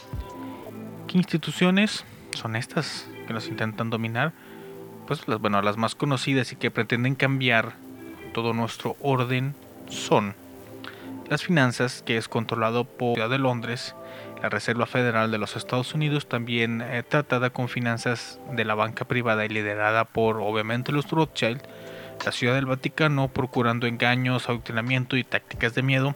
¿Qué 1.07 1.19
instituciones 1.19 2.03
son 2.33 2.55
estas 2.55 3.07
que 3.27 3.33
nos 3.33 3.47
intentan 3.47 3.91
dominar? 3.91 4.33
Pues 5.05 5.27
las, 5.27 5.39
bueno, 5.39 5.61
las 5.61 5.77
más 5.77 5.93
conocidas 5.93 6.51
y 6.51 6.55
que 6.55 6.71
pretenden 6.71 7.13
cambiar 7.13 7.73
todo 8.33 8.53
nuestro 8.53 8.95
orden 8.99 9.53
son 9.87 10.33
las 11.29 11.43
finanzas, 11.43 12.01
que 12.01 12.17
es 12.17 12.27
controlado 12.27 12.85
por 12.85 13.09
la 13.09 13.25
Ciudad 13.25 13.29
de 13.29 13.37
Londres, 13.37 13.93
la 14.41 14.49
Reserva 14.49 14.85
Federal 14.85 15.31
de 15.31 15.37
los 15.37 15.55
Estados 15.55 15.93
Unidos, 15.93 16.27
también 16.27 16.81
eh, 16.81 17.03
tratada 17.07 17.51
con 17.51 17.69
finanzas 17.69 18.39
de 18.51 18.65
la 18.65 18.75
banca 18.75 19.05
privada 19.05 19.45
y 19.45 19.49
liderada 19.49 20.05
por 20.05 20.37
obviamente 20.37 20.91
los 20.91 21.09
Rothschild, 21.09 21.61
la 22.25 22.31
Ciudad 22.31 22.55
del 22.55 22.65
Vaticano 22.65 23.27
procurando 23.27 23.87
engaños, 23.87 24.49
adoctrinamiento 24.49 25.17
y 25.17 25.23
tácticas 25.23 25.75
de 25.75 25.83
miedo, 25.83 26.15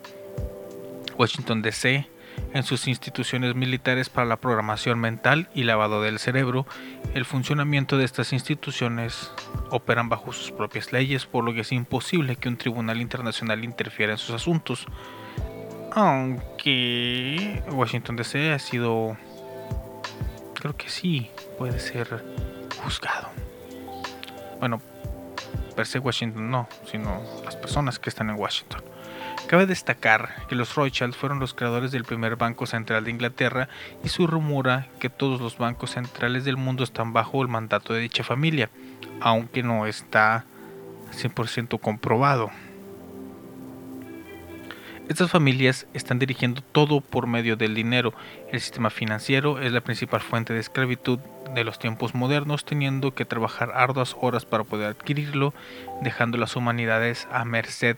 Washington 1.18 1.62
DC 1.62 2.08
en 2.54 2.64
sus 2.64 2.88
instituciones 2.88 3.56
militares 3.56 4.10
para 4.10 4.28
la 4.28 4.38
programación 4.38 5.00
mental 5.00 5.50
y 5.54 5.64
lavado 5.64 6.02
del 6.02 6.20
cerebro, 6.20 6.66
el 7.14 7.26
funcionamiento 7.26 7.98
de 7.98 8.06
estas 8.06 8.34
instituciones 8.34 9.32
operan 9.70 10.10
bajo 10.10 10.32
sus 10.32 10.52
propias 10.52 10.92
leyes, 10.94 11.26
por 11.26 11.44
lo 11.44 11.54
que 11.54 11.62
es 11.62 11.72
imposible 11.72 12.36
que 12.36 12.50
un 12.50 12.58
tribunal 12.58 13.02
internacional 13.02 13.64
interfiera 13.64 14.14
en 14.14 14.18
sus 14.18 14.36
asuntos 14.36 14.88
aunque 15.96 17.64
Washington 17.72 18.18
DC 18.18 18.52
ha 18.52 18.60
sido, 18.60 19.16
creo 20.54 20.76
que 20.76 20.90
sí, 20.90 21.32
puede 21.58 21.80
ser 21.80 22.22
juzgado. 22.84 23.30
Bueno, 24.60 24.82
per 25.74 25.86
se 25.86 26.00
Washington 26.00 26.52
no, 26.52 26.68
sino 26.92 27.22
las 27.46 27.56
personas 27.56 27.98
que 27.98 28.10
están 28.10 28.30
en 28.30 28.36
Washington. 28.36 28.84
Cabe 29.48 29.68
destacar 29.68 30.46
que 30.50 30.56
los 30.56 30.76
Rothschild 30.76 31.14
fueron 31.14 31.40
los 31.40 31.54
creadores 31.54 31.92
del 31.92 32.04
primer 32.04 32.36
banco 32.36 32.66
central 32.66 33.06
de 33.06 33.12
Inglaterra 33.12 33.70
y 34.04 34.10
se 34.10 34.28
rumora 34.28 34.88
que 35.00 35.10
todos 35.10 35.40
los 35.40 35.58
bancos 35.58 35.92
centrales 35.92 36.44
del 36.44 36.58
mundo 36.58 36.84
están 36.84 37.14
bajo 37.14 37.42
el 37.42 37.48
mandato 37.48 37.94
de 37.94 38.02
dicha 38.02 38.24
familia, 38.24 38.70
aunque 39.22 39.64
no 39.64 39.86
está 39.86 40.46
100% 41.14 41.80
comprobado. 41.80 42.52
Estas 45.08 45.30
familias 45.30 45.86
están 45.94 46.18
dirigiendo 46.18 46.62
todo 46.62 47.00
por 47.00 47.28
medio 47.28 47.56
del 47.56 47.76
dinero. 47.76 48.14
El 48.52 48.60
sistema 48.60 48.90
financiero 48.90 49.62
es 49.62 49.72
la 49.72 49.82
principal 49.82 50.20
fuente 50.20 50.54
de 50.54 50.60
esclavitud 50.60 51.20
de 51.54 51.64
los 51.64 51.78
tiempos 51.78 52.16
modernos, 52.16 52.66
teniendo 52.66 53.14
que 53.14 53.24
trabajar 53.24 53.72
arduas 53.76 54.16
horas 54.20 54.46
para 54.46 54.64
poder 54.64 54.88
adquirirlo, 54.88 55.54
dejando 56.02 56.40
las 56.40 56.56
humanidades 56.56 57.28
a 57.32 57.46
merced 57.46 57.98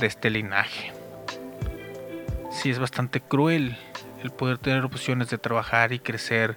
de 0.00 0.06
este 0.06 0.30
linaje. 0.30 0.92
Sí 2.50 2.70
es 2.70 2.78
bastante 2.78 3.20
cruel 3.20 3.76
el 4.22 4.30
poder 4.30 4.56
tener 4.56 4.82
opciones 4.86 5.28
de 5.28 5.36
trabajar 5.36 5.92
y 5.92 5.98
crecer 5.98 6.56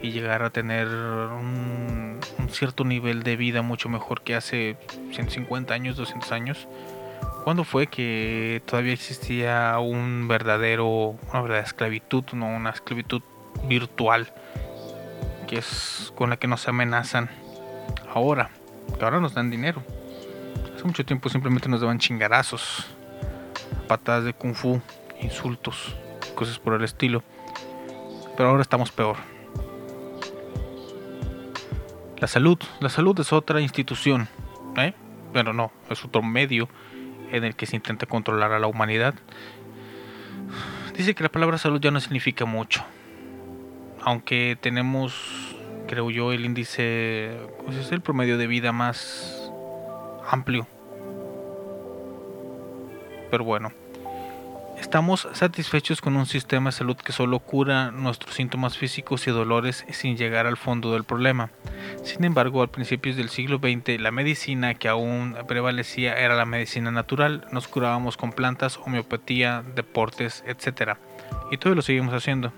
y 0.00 0.12
llegar 0.12 0.44
a 0.44 0.50
tener 0.50 0.86
un, 0.86 2.20
un 2.38 2.48
cierto 2.50 2.84
nivel 2.84 3.24
de 3.24 3.36
vida 3.36 3.62
mucho 3.62 3.88
mejor 3.88 4.22
que 4.22 4.36
hace 4.36 4.76
150 5.10 5.74
años, 5.74 5.96
200 5.96 6.30
años 6.30 6.68
¿Cuándo 7.44 7.64
fue 7.64 7.86
que 7.86 8.62
todavía 8.66 8.92
existía 8.92 9.78
un 9.78 10.28
verdadero, 10.28 11.16
una 11.30 11.40
verdadera 11.40 11.66
esclavitud, 11.66 12.24
no 12.32 12.46
una 12.46 12.70
esclavitud 12.70 13.22
virtual, 13.64 14.32
que 15.46 15.58
es 15.58 16.12
con 16.14 16.30
la 16.30 16.36
que 16.36 16.46
nos 16.46 16.68
amenazan 16.68 17.30
ahora, 18.12 18.50
que 18.98 19.04
ahora 19.04 19.20
nos 19.20 19.34
dan 19.34 19.50
dinero? 19.50 19.82
Hace 20.74 20.84
mucho 20.84 21.04
tiempo 21.04 21.28
simplemente 21.28 21.68
nos 21.68 21.80
daban 21.80 21.98
chingarazos, 21.98 22.86
patadas 23.88 24.24
de 24.24 24.34
kung 24.34 24.54
fu, 24.54 24.80
insultos, 25.20 25.96
cosas 26.34 26.58
por 26.58 26.74
el 26.74 26.84
estilo. 26.84 27.22
Pero 28.36 28.50
ahora 28.50 28.62
estamos 28.62 28.92
peor. 28.92 29.16
La 32.18 32.26
salud, 32.26 32.58
la 32.80 32.88
salud 32.88 33.18
es 33.20 33.32
otra 33.32 33.60
institución, 33.60 34.28
¿eh? 34.76 34.92
pero 35.32 35.52
no, 35.52 35.72
es 35.88 36.04
otro 36.04 36.22
medio 36.22 36.68
en 37.32 37.44
el 37.44 37.54
que 37.54 37.66
se 37.66 37.76
intenta 37.76 38.06
controlar 38.06 38.52
a 38.52 38.58
la 38.58 38.66
humanidad. 38.66 39.14
Dice 40.96 41.14
que 41.14 41.22
la 41.22 41.28
palabra 41.28 41.58
salud 41.58 41.80
ya 41.80 41.90
no 41.90 42.00
significa 42.00 42.44
mucho, 42.44 42.84
aunque 44.02 44.56
tenemos, 44.60 45.56
creo 45.86 46.10
yo, 46.10 46.32
el 46.32 46.44
índice, 46.44 47.38
pues 47.64 47.76
es 47.76 47.92
el 47.92 48.00
promedio 48.00 48.38
de 48.38 48.46
vida 48.46 48.72
más 48.72 49.52
amplio. 50.28 50.66
Pero 53.30 53.44
bueno. 53.44 53.72
Estamos 54.80 55.28
satisfechos 55.32 56.00
con 56.00 56.16
un 56.16 56.26
sistema 56.26 56.70
de 56.70 56.76
salud 56.76 56.96
que 56.96 57.12
solo 57.12 57.40
cura 57.40 57.90
nuestros 57.90 58.34
síntomas 58.34 58.78
físicos 58.78 59.26
y 59.26 59.30
dolores 59.30 59.84
sin 59.90 60.16
llegar 60.16 60.46
al 60.46 60.56
fondo 60.56 60.92
del 60.92 61.04
problema. 61.04 61.50
Sin 62.04 62.24
embargo, 62.24 62.62
a 62.62 62.68
principios 62.68 63.16
del 63.16 63.28
siglo 63.28 63.58
XX, 63.58 64.00
la 64.00 64.12
medicina 64.12 64.74
que 64.74 64.88
aún 64.88 65.36
prevalecía 65.46 66.14
era 66.14 66.36
la 66.36 66.46
medicina 66.46 66.90
natural. 66.90 67.46
Nos 67.52 67.68
curábamos 67.68 68.16
con 68.16 68.32
plantas, 68.32 68.78
homeopatía, 68.78 69.62
deportes, 69.74 70.44
etc. 70.46 70.96
Y 71.50 71.58
todo 71.58 71.74
lo 71.74 71.82
seguimos 71.82 72.14
haciendo. 72.14 72.52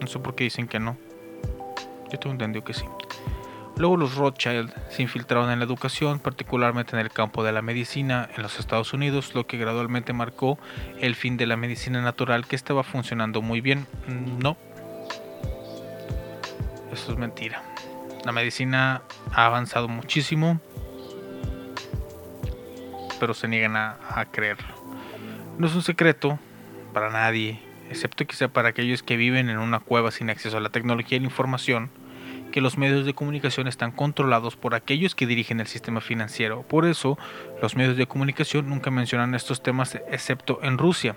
No 0.00 0.06
sé 0.06 0.18
por 0.18 0.34
qué 0.34 0.44
dicen 0.44 0.68
que 0.68 0.80
no. 0.80 0.96
Yo 2.10 2.18
tengo 2.18 2.32
entendido 2.32 2.64
que 2.64 2.74
sí. 2.74 2.84
Luego 3.80 3.96
los 3.96 4.14
Rothschild 4.14 4.70
se 4.90 5.00
infiltraron 5.00 5.50
en 5.50 5.58
la 5.58 5.64
educación, 5.64 6.18
particularmente 6.18 6.94
en 6.94 7.00
el 7.00 7.10
campo 7.10 7.42
de 7.42 7.52
la 7.52 7.62
medicina 7.62 8.28
en 8.36 8.42
los 8.42 8.58
Estados 8.58 8.92
Unidos, 8.92 9.34
lo 9.34 9.46
que 9.46 9.56
gradualmente 9.56 10.12
marcó 10.12 10.58
el 11.00 11.14
fin 11.14 11.38
de 11.38 11.46
la 11.46 11.56
medicina 11.56 12.02
natural 12.02 12.46
que 12.46 12.56
estaba 12.56 12.82
funcionando 12.82 13.40
muy 13.40 13.62
bien. 13.62 13.86
No, 14.38 14.58
eso 16.92 17.12
es 17.12 17.16
mentira. 17.16 17.62
La 18.26 18.32
medicina 18.32 19.00
ha 19.32 19.46
avanzado 19.46 19.88
muchísimo, 19.88 20.60
pero 23.18 23.32
se 23.32 23.48
niegan 23.48 23.76
a, 23.76 24.26
creerlo. 24.30 24.74
No 25.56 25.66
es 25.66 25.74
un 25.74 25.82
secreto 25.82 26.38
para 26.92 27.08
nadie, 27.08 27.62
excepto 27.88 28.26
quizá 28.26 28.48
para 28.48 28.68
aquellos 28.68 29.02
que 29.02 29.16
viven 29.16 29.48
en 29.48 29.56
una 29.56 29.80
cueva 29.80 30.10
sin 30.10 30.28
acceso 30.28 30.58
a 30.58 30.60
la 30.60 30.68
tecnología 30.68 31.16
y 31.16 31.20
la 31.20 31.28
información, 31.28 31.90
que 32.50 32.60
los 32.60 32.76
medios 32.78 33.06
de 33.06 33.14
comunicación 33.14 33.66
están 33.66 33.92
controlados 33.92 34.56
por 34.56 34.74
aquellos 34.74 35.14
que 35.14 35.26
dirigen 35.26 35.60
el 35.60 35.66
sistema 35.66 36.00
financiero. 36.00 36.62
Por 36.62 36.86
eso, 36.86 37.18
los 37.62 37.76
medios 37.76 37.96
de 37.96 38.06
comunicación 38.06 38.68
nunca 38.68 38.90
mencionan 38.90 39.34
estos 39.34 39.62
temas 39.62 39.94
excepto 40.10 40.60
en 40.62 40.78
Rusia. 40.78 41.16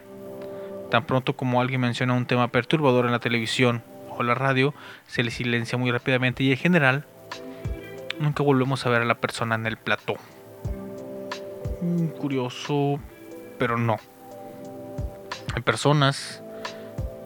Tan 0.92 1.06
pronto 1.06 1.36
como 1.36 1.62
alguien 1.62 1.82
menciona 1.82 2.14
un 2.14 2.26
tema 2.26 2.50
perturbador 2.50 3.06
en 3.06 3.12
la 3.12 3.20
televisión 3.20 3.84
o 4.16 4.24
la 4.24 4.36
radio, 4.36 4.74
se 5.08 5.24
le 5.24 5.32
silencia 5.32 5.78
muy 5.78 5.92
rápidamente 5.92 6.44
y 6.44 6.52
en 6.52 6.58
general 6.58 7.06
nunca 8.20 8.44
volvemos 8.44 8.86
a 8.86 8.90
ver 8.90 9.02
a 9.02 9.06
la 9.06 9.16
persona 9.16 9.56
en 9.56 9.66
el 9.66 9.78
plató. 9.78 10.16
Mm, 11.82 12.08
curioso, 12.20 13.00
pero 13.58 13.78
no. 13.78 13.98
Hay 15.56 15.62
personas 15.62 16.44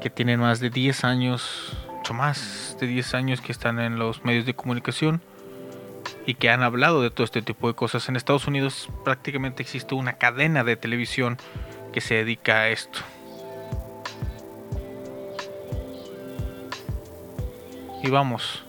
que 0.01 0.09
tienen 0.09 0.39
más 0.39 0.59
de 0.59 0.69
10 0.69 1.03
años 1.03 1.86
más 2.13 2.77
de 2.79 2.87
10 2.87 3.13
años 3.13 3.41
que 3.41 3.51
están 3.51 3.79
en 3.79 3.99
los 3.99 4.23
medios 4.23 4.45
de 4.45 4.55
comunicación 4.55 5.21
y 6.25 6.35
que 6.35 6.49
han 6.49 6.63
hablado 6.63 7.01
de 7.01 7.09
todo 7.09 7.23
este 7.23 7.41
tipo 7.41 7.67
de 7.67 7.73
cosas. 7.73 8.09
En 8.09 8.15
Estados 8.15 8.47
Unidos 8.47 8.89
prácticamente 9.03 9.63
existe 9.63 9.95
una 9.95 10.13
cadena 10.13 10.63
de 10.63 10.75
televisión 10.75 11.37
que 11.93 12.01
se 12.01 12.15
dedica 12.15 12.61
a 12.61 12.69
esto. 12.69 12.99
Y 18.03 18.09
vamos, 18.09 18.63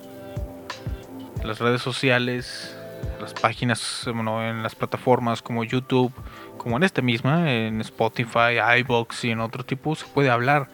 las 1.44 1.58
redes 1.58 1.82
sociales, 1.82 2.76
las 3.20 3.34
páginas, 3.34 4.06
en 4.06 4.62
las 4.62 4.74
plataformas 4.74 5.42
como 5.42 5.64
YouTube, 5.64 6.12
como 6.56 6.76
en 6.76 6.82
esta 6.82 7.02
misma, 7.02 7.52
en 7.52 7.80
Spotify, 7.80 8.58
iBox 8.80 9.24
y 9.24 9.30
en 9.30 9.40
otro 9.40 9.64
tipo, 9.64 9.94
se 9.94 10.06
puede 10.06 10.30
hablar 10.30 10.68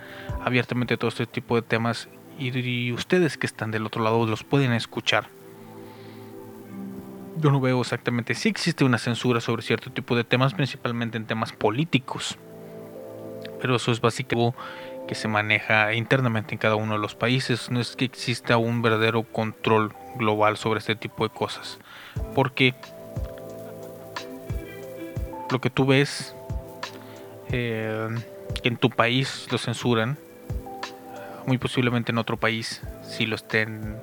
abiertamente 0.44 0.94
de 0.94 0.98
todo 0.98 1.08
este 1.08 1.26
tipo 1.26 1.56
de 1.56 1.62
temas 1.62 2.08
y, 2.38 2.92
ustedes 2.92 3.38
que 3.38 3.46
están 3.46 3.70
del 3.70 3.86
otro 3.86 4.02
lado 4.02 4.26
los 4.26 4.44
pueden 4.44 4.72
escuchar. 4.72 5.28
Yo 7.36 7.50
no 7.50 7.60
veo 7.60 7.80
exactamente 7.80 8.34
si 8.34 8.48
existe 8.48 8.84
una 8.84 8.98
censura 8.98 9.40
sobre 9.40 9.62
cierto 9.62 9.90
tipo 9.90 10.14
de 10.16 10.24
temas, 10.24 10.54
principalmente 10.54 11.16
en 11.16 11.26
temas 11.26 11.52
políticos. 11.52 12.38
Pero 13.60 13.76
eso 13.76 13.92
es 13.92 14.00
básicamente 14.00 14.54
que 15.06 15.14
se 15.14 15.28
maneja 15.28 15.92
internamente 15.94 16.54
en 16.54 16.58
cada 16.58 16.76
uno 16.76 16.94
de 16.94 16.98
los 16.98 17.14
países. 17.14 17.70
No 17.70 17.80
es 17.80 17.96
que 17.96 18.04
exista 18.04 18.56
un 18.56 18.82
verdadero 18.82 19.22
control 19.24 19.92
global 20.16 20.56
sobre 20.56 20.78
este 20.78 20.96
tipo 20.96 21.24
de 21.24 21.34
cosas. 21.34 21.78
Porque 22.34 22.74
lo 25.50 25.60
que 25.60 25.70
tú 25.70 25.86
ves 25.86 26.34
eh, 27.50 28.08
en 28.62 28.76
tu 28.76 28.90
país 28.90 29.46
lo 29.50 29.58
censuran, 29.58 30.18
muy 31.46 31.58
posiblemente 31.58 32.12
en 32.12 32.18
otro 32.18 32.36
país 32.36 32.82
si 33.02 33.26
lo 33.26 33.36
estén, 33.36 33.96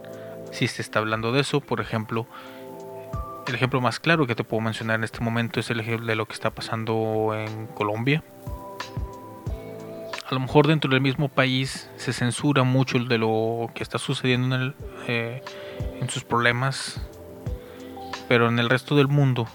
si 0.51 0.67
se 0.67 0.81
está 0.81 0.99
hablando 0.99 1.31
de 1.31 1.41
eso, 1.41 1.61
por 1.61 1.81
ejemplo, 1.81 2.27
el 3.47 3.55
ejemplo 3.55 3.81
más 3.81 3.99
claro 3.99 4.27
que 4.27 4.35
te 4.35 4.43
puedo 4.43 4.61
mencionar 4.61 4.97
en 4.97 5.03
este 5.03 5.19
momento 5.19 5.59
es 5.59 5.69
el 5.69 5.79
ejemplo 5.79 6.07
de 6.07 6.15
lo 6.15 6.25
que 6.25 6.33
está 6.33 6.51
pasando 6.51 7.33
en 7.33 7.67
Colombia. 7.67 8.23
A 10.29 10.33
lo 10.33 10.39
mejor 10.39 10.67
dentro 10.67 10.89
del 10.89 11.01
mismo 11.01 11.27
país 11.27 11.89
se 11.97 12.13
censura 12.13 12.63
mucho 12.63 12.99
de 12.99 13.17
lo 13.17 13.69
que 13.73 13.83
está 13.83 13.97
sucediendo 13.97 14.55
en, 14.55 14.75
eh, 15.07 15.43
en 15.99 16.09
sus 16.09 16.23
problemas, 16.23 17.01
pero 18.29 18.47
en 18.47 18.57
el 18.57 18.69
resto 18.69 18.95
del 18.95 19.09
mundo 19.09 19.47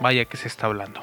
vaya 0.00 0.24
que 0.24 0.36
se 0.36 0.48
está 0.48 0.66
hablando. 0.66 1.00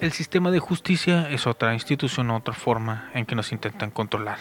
El 0.00 0.12
sistema 0.12 0.50
de 0.50 0.60
justicia 0.60 1.28
es 1.28 1.46
otra 1.46 1.74
institución, 1.74 2.30
otra 2.30 2.54
forma 2.54 3.10
en 3.12 3.26
que 3.26 3.34
nos 3.34 3.52
intentan 3.52 3.90
controlar. 3.90 4.38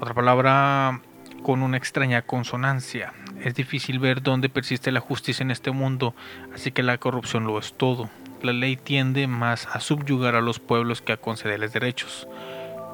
Otra 0.00 0.14
palabra 0.14 1.00
con 1.44 1.62
una 1.62 1.76
extraña 1.76 2.22
consonancia. 2.22 3.12
Es 3.44 3.54
difícil 3.54 4.00
ver 4.00 4.20
dónde 4.20 4.48
persiste 4.48 4.90
la 4.90 4.98
justicia 4.98 5.44
en 5.44 5.52
este 5.52 5.70
mundo, 5.70 6.12
así 6.52 6.72
que 6.72 6.82
la 6.82 6.98
corrupción 6.98 7.44
lo 7.44 7.56
es 7.60 7.74
todo. 7.74 8.10
La 8.42 8.52
ley 8.52 8.74
tiende 8.76 9.28
más 9.28 9.68
a 9.72 9.78
subyugar 9.78 10.34
a 10.34 10.40
los 10.40 10.58
pueblos 10.58 11.02
que 11.02 11.12
a 11.12 11.18
concederles 11.18 11.72
derechos. 11.72 12.26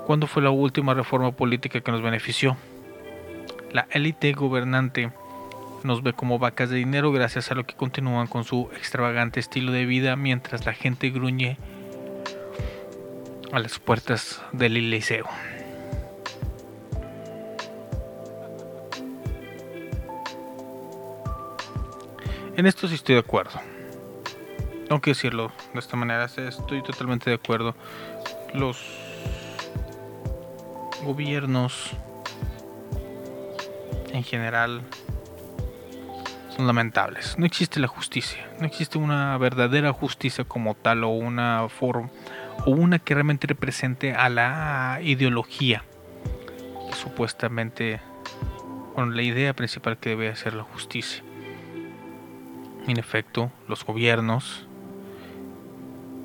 ¿Cuándo 0.04 0.26
fue 0.26 0.42
la 0.42 0.50
última 0.50 0.92
reforma 0.92 1.32
política 1.32 1.80
que 1.80 1.92
nos 1.92 2.02
benefició? 2.02 2.58
La 3.72 3.86
élite 3.90 4.32
gobernante 4.32 5.12
nos 5.84 6.02
ve 6.02 6.14
como 6.14 6.38
vacas 6.38 6.70
de 6.70 6.76
dinero 6.76 7.12
gracias 7.12 7.50
a 7.50 7.54
lo 7.54 7.64
que 7.66 7.74
continúan 7.74 8.26
con 8.26 8.44
su 8.44 8.70
extravagante 8.74 9.38
estilo 9.38 9.70
de 9.70 9.84
vida 9.84 10.16
mientras 10.16 10.64
la 10.64 10.72
gente 10.72 11.10
gruñe 11.10 11.58
a 13.52 13.58
las 13.58 13.78
puertas 13.78 14.42
del 14.52 14.90
liceo. 14.90 15.26
En 22.56 22.66
esto 22.66 22.88
sí 22.88 22.94
estoy 22.94 23.16
de 23.16 23.20
acuerdo. 23.20 23.60
Tengo 24.88 25.00
que 25.02 25.10
decirlo 25.10 25.52
de 25.74 25.80
esta 25.80 25.96
manera. 25.96 26.24
Estoy 26.24 26.82
totalmente 26.82 27.28
de 27.28 27.36
acuerdo. 27.36 27.74
Los 28.54 28.78
gobiernos 31.04 31.90
en 34.12 34.22
general 34.22 34.82
son 36.56 36.66
lamentables. 36.66 37.36
No 37.38 37.46
existe 37.46 37.80
la 37.80 37.88
justicia. 37.88 38.46
No 38.60 38.66
existe 38.66 38.98
una 38.98 39.36
verdadera 39.38 39.92
justicia 39.92 40.44
como 40.44 40.74
tal 40.74 41.04
o 41.04 41.08
una 41.08 41.68
forma 41.68 42.10
o 42.66 42.70
una 42.70 42.98
que 42.98 43.14
realmente 43.14 43.46
represente 43.46 44.14
a 44.14 44.28
la 44.28 45.00
ideología 45.02 45.84
supuestamente 46.94 48.00
bueno, 48.94 49.12
la 49.12 49.22
idea 49.22 49.52
principal 49.54 49.98
que 49.98 50.10
debe 50.10 50.34
ser 50.36 50.54
la 50.54 50.62
justicia. 50.62 51.22
En 52.86 52.98
efecto, 52.98 53.50
los 53.66 53.84
gobiernos, 53.84 54.66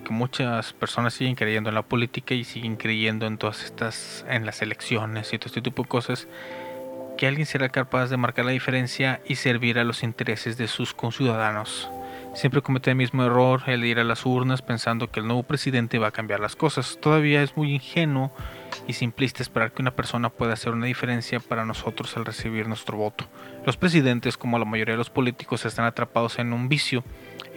que 0.06 0.14
muchas 0.14 0.74
personas 0.74 1.14
siguen 1.14 1.36
creyendo 1.36 1.70
en 1.70 1.76
la 1.76 1.84
política 1.84 2.34
y 2.34 2.44
siguen 2.44 2.76
creyendo 2.76 3.26
en 3.26 3.38
todas 3.38 3.64
estas, 3.64 4.26
en 4.30 4.46
las 4.46 4.62
elecciones 4.62 5.34
y 5.34 5.38
este 5.38 5.62
tipo 5.62 5.84
de 5.84 5.90
cosas, 5.90 6.28
que 7.20 7.28
alguien 7.28 7.46
será 7.46 7.68
capaz 7.68 8.08
de 8.08 8.16
marcar 8.16 8.46
la 8.46 8.52
diferencia 8.52 9.20
y 9.26 9.36
servir 9.36 9.78
a 9.78 9.84
los 9.84 10.04
intereses 10.04 10.58
de 10.58 10.70
sus 10.70 10.94
conciudadanos. 10.94 11.90
Siempre 12.34 12.62
comete 12.62 12.92
el 12.92 12.96
mismo 12.96 13.26
error, 13.26 13.64
el 13.68 13.84
ir 13.84 14.00
a 14.00 14.06
las 14.06 14.26
urnas 14.26 14.62
pensando 14.62 15.12
que 15.12 15.20
el 15.20 15.28
nuevo 15.28 15.44
presidente 15.44 16.00
va 16.00 16.08
a 16.08 16.12
cambiar 16.12 16.40
las 16.40 16.56
cosas. 16.56 16.98
Todavía 17.02 17.44
es 17.44 17.58
muy 17.58 17.74
ingenuo 17.74 18.32
y 18.88 18.94
simplista 18.94 19.44
esperar 19.44 19.74
que 19.74 19.82
una 19.82 19.98
persona 19.98 20.30
pueda 20.30 20.54
hacer 20.54 20.72
una 20.72 20.86
diferencia 20.86 21.42
para 21.42 21.66
nosotros 21.66 22.16
al 22.16 22.24
recibir 22.24 22.70
nuestro 22.70 22.96
voto. 22.96 23.26
Los 23.66 23.76
presidentes, 23.76 24.38
como 24.38 24.58
la 24.58 24.64
mayoría 24.64 24.94
de 24.94 25.00
los 25.00 25.10
políticos, 25.10 25.66
están 25.66 25.84
atrapados 25.84 26.40
en 26.40 26.54
un 26.54 26.70
vicio, 26.70 27.04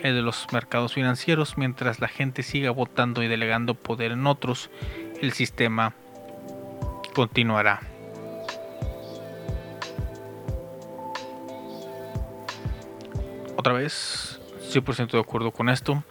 el 0.02 0.16
de 0.16 0.22
los 0.22 0.44
mercados 0.52 0.94
financieros, 0.94 1.56
mientras 1.56 2.00
la 2.00 2.08
gente 2.08 2.42
siga 2.42 2.72
votando 2.72 3.22
y 3.22 3.28
delegando 3.28 3.74
poder 3.74 4.10
en 4.10 4.26
otros, 4.26 4.70
el 5.20 5.30
sistema 5.30 5.94
continuará. 7.14 7.91
Otra 13.62 13.74
vez, 13.74 14.40
100% 14.72 15.12
de 15.12 15.20
acuerdo 15.20 15.52
con 15.52 15.68
esto. 15.68 16.02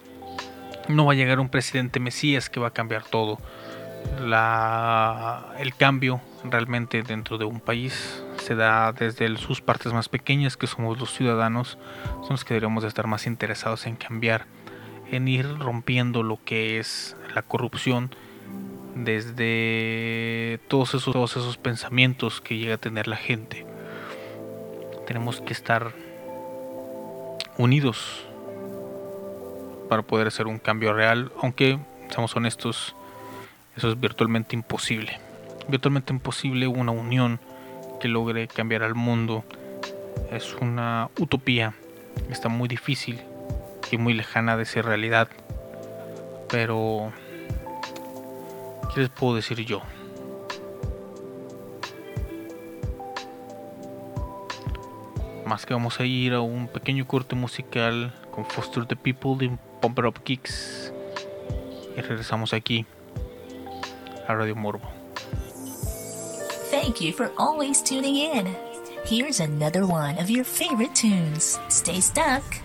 No 0.88 1.04
va 1.04 1.12
a 1.12 1.14
llegar 1.14 1.38
un 1.38 1.50
presidente 1.50 2.00
Mesías 2.00 2.48
que 2.48 2.60
va 2.60 2.68
a 2.68 2.72
cambiar 2.72 3.04
todo. 3.04 3.38
La, 4.22 5.52
el 5.58 5.74
cambio 5.74 6.22
realmente 6.44 7.02
dentro 7.02 7.36
de 7.36 7.44
un 7.44 7.60
país 7.60 8.24
se 8.38 8.54
da 8.54 8.94
desde 8.94 9.36
sus 9.36 9.60
partes 9.60 9.92
más 9.92 10.08
pequeñas, 10.08 10.56
que 10.56 10.66
somos 10.66 10.98
los 10.98 11.12
ciudadanos, 11.12 11.76
son 12.22 12.30
los 12.30 12.44
que 12.46 12.54
deberíamos 12.54 12.84
de 12.84 12.88
estar 12.88 13.06
más 13.06 13.26
interesados 13.26 13.86
en 13.86 13.96
cambiar, 13.96 14.46
en 15.10 15.28
ir 15.28 15.58
rompiendo 15.58 16.22
lo 16.22 16.42
que 16.42 16.78
es 16.78 17.18
la 17.34 17.42
corrupción 17.42 18.14
desde 18.94 20.58
todos 20.68 20.94
esos, 20.94 21.12
todos 21.12 21.32
esos 21.32 21.58
pensamientos 21.58 22.40
que 22.40 22.56
llega 22.56 22.76
a 22.76 22.78
tener 22.78 23.08
la 23.08 23.16
gente. 23.16 23.66
Tenemos 25.06 25.42
que 25.42 25.52
estar 25.52 25.92
unidos 27.58 28.24
para 29.88 30.02
poder 30.02 30.26
hacer 30.28 30.46
un 30.46 30.58
cambio 30.58 30.92
real, 30.92 31.32
aunque 31.42 31.78
seamos 32.08 32.34
honestos, 32.36 32.94
eso 33.76 33.90
es 33.90 34.00
virtualmente 34.00 34.56
imposible. 34.56 35.20
Virtualmente 35.68 36.12
imposible 36.12 36.66
una 36.66 36.92
unión 36.92 37.40
que 38.00 38.08
logre 38.08 38.48
cambiar 38.48 38.82
al 38.82 38.94
mundo. 38.94 39.44
Es 40.30 40.54
una 40.60 41.08
utopía, 41.18 41.74
está 42.30 42.48
muy 42.48 42.68
difícil 42.68 43.20
y 43.90 43.98
muy 43.98 44.14
lejana 44.14 44.56
de 44.56 44.64
ser 44.64 44.86
realidad. 44.86 45.28
Pero, 46.50 47.12
¿qué 48.94 49.00
les 49.00 49.10
puedo 49.10 49.36
decir 49.36 49.58
yo? 49.60 49.82
Más 55.52 55.66
que 55.66 55.74
vamos 55.74 56.00
a 56.00 56.06
ir 56.06 56.32
a 56.32 56.40
un 56.40 56.66
pequeño 56.66 57.06
corte 57.06 57.36
musical 57.36 58.10
con 58.30 58.46
Foster 58.46 58.86
the 58.86 58.96
People 58.96 59.36
de 59.36 59.54
Pump 59.82 59.98
Up 59.98 60.22
Kicks. 60.24 60.94
Y 61.94 62.00
regresamos 62.00 62.54
aquí 62.54 62.86
a 64.26 64.34
Radio 64.34 64.56
Morbo. 64.56 64.88
Thank 66.70 67.02
you 67.02 67.12
for 67.12 67.30
always 67.36 67.82
tuning 67.84 68.16
in. 68.16 68.56
Here's 69.04 69.40
another 69.40 69.84
one 69.84 70.18
of 70.18 70.30
your 70.30 70.46
favorite 70.46 70.94
tunes. 70.94 71.60
Stay 71.68 72.00
stuck. 72.00 72.61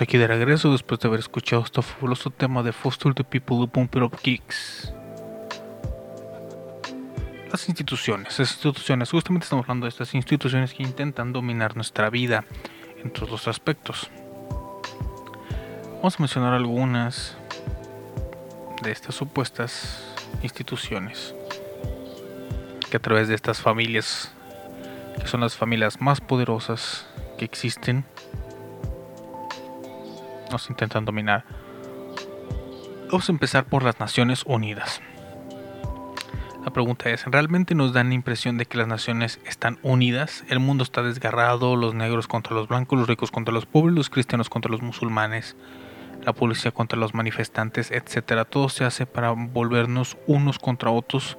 Aquí 0.00 0.16
de 0.16 0.28
regreso 0.28 0.70
después 0.70 1.00
de 1.00 1.08
haber 1.08 1.18
escuchado 1.18 1.64
este 1.64 1.82
fabuloso 1.82 2.30
tema 2.30 2.62
de 2.62 2.72
Foster 2.72 3.14
the 3.14 3.24
People 3.24 3.56
who 3.56 3.66
Pump 3.66 3.96
It 3.96 4.02
Up 4.02 4.16
Kicks. 4.16 4.92
Las 7.50 7.68
instituciones, 7.68 8.38
las 8.38 8.52
instituciones, 8.52 9.10
justamente 9.10 9.44
estamos 9.44 9.64
hablando 9.64 9.86
de 9.86 9.88
estas 9.88 10.14
instituciones 10.14 10.72
que 10.72 10.84
intentan 10.84 11.32
dominar 11.32 11.74
nuestra 11.74 12.10
vida 12.10 12.44
en 13.02 13.10
todos 13.10 13.28
los 13.28 13.48
aspectos. 13.48 14.08
Vamos 15.96 16.14
a 16.14 16.22
mencionar 16.22 16.54
algunas 16.54 17.36
de 18.82 18.92
estas 18.92 19.16
supuestas 19.16 20.14
instituciones 20.44 21.34
que 22.88 22.96
a 22.98 23.00
través 23.00 23.26
de 23.26 23.34
estas 23.34 23.60
familias, 23.60 24.32
que 25.20 25.26
son 25.26 25.40
las 25.40 25.56
familias 25.56 26.00
más 26.00 26.20
poderosas 26.20 27.04
que 27.36 27.44
existen, 27.44 28.04
nos 30.50 30.70
intentan 30.70 31.04
dominar. 31.04 31.44
Vamos 33.06 33.28
a 33.28 33.32
empezar 33.32 33.64
por 33.64 33.82
las 33.82 34.00
Naciones 34.00 34.44
Unidas. 34.44 35.00
La 36.64 36.72
pregunta 36.72 37.08
es, 37.08 37.24
¿realmente 37.24 37.74
nos 37.74 37.94
dan 37.94 38.08
la 38.10 38.14
impresión 38.14 38.58
de 38.58 38.66
que 38.66 38.76
las 38.76 38.86
naciones 38.86 39.40
están 39.46 39.78
unidas? 39.82 40.44
El 40.48 40.60
mundo 40.60 40.84
está 40.84 41.02
desgarrado, 41.02 41.76
los 41.76 41.94
negros 41.94 42.26
contra 42.26 42.54
los 42.54 42.68
blancos, 42.68 42.98
los 42.98 43.08
ricos 43.08 43.30
contra 43.30 43.54
los 43.54 43.64
pobres, 43.64 43.94
los 43.94 44.10
cristianos 44.10 44.50
contra 44.50 44.70
los 44.70 44.82
musulmanes, 44.82 45.56
la 46.22 46.34
policía 46.34 46.70
contra 46.70 46.98
los 46.98 47.14
manifestantes, 47.14 47.90
etcétera. 47.90 48.44
Todo 48.44 48.68
se 48.68 48.84
hace 48.84 49.06
para 49.06 49.30
volvernos 49.30 50.18
unos 50.26 50.58
contra 50.58 50.90
otros 50.90 51.38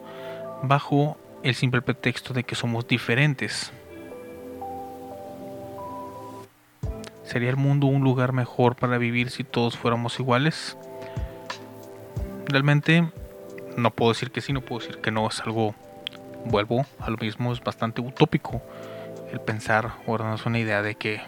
bajo 0.64 1.20
el 1.44 1.54
simple 1.54 1.84
pretexto 1.84 2.34
de 2.34 2.44
que 2.44 2.56
somos 2.56 2.88
diferentes. 2.88 3.72
¿Sería 7.30 7.52
el 7.52 7.58
mundo 7.58 7.86
un 7.86 8.02
lugar 8.04 8.34
mejor 8.34 8.76
para 8.76 8.98
vivir 8.98 9.30
si 9.30 9.44
todos 9.44 9.78
fuéramos 9.78 10.20
iguales? 10.20 10.76
Realmente 12.48 13.08
no 13.78 13.92
puedo 13.92 14.14
decir 14.14 14.32
que 14.32 14.42
sí, 14.42 14.52
no 14.52 14.62
puedo 14.62 14.82
decir 14.82 15.00
que 15.00 15.12
no, 15.12 15.28
es 15.28 15.40
algo, 15.42 15.76
vuelvo 16.46 16.88
a 16.98 17.12
lo 17.12 17.18
mismo, 17.18 17.54
es 17.54 17.64
bastante 17.64 18.02
utópico 18.02 18.64
el 19.32 19.40
pensar 19.42 19.92
o 20.08 20.18
darnos 20.18 20.48
una 20.48 20.58
idea 20.58 20.82
de 20.82 20.96
que 20.96 21.22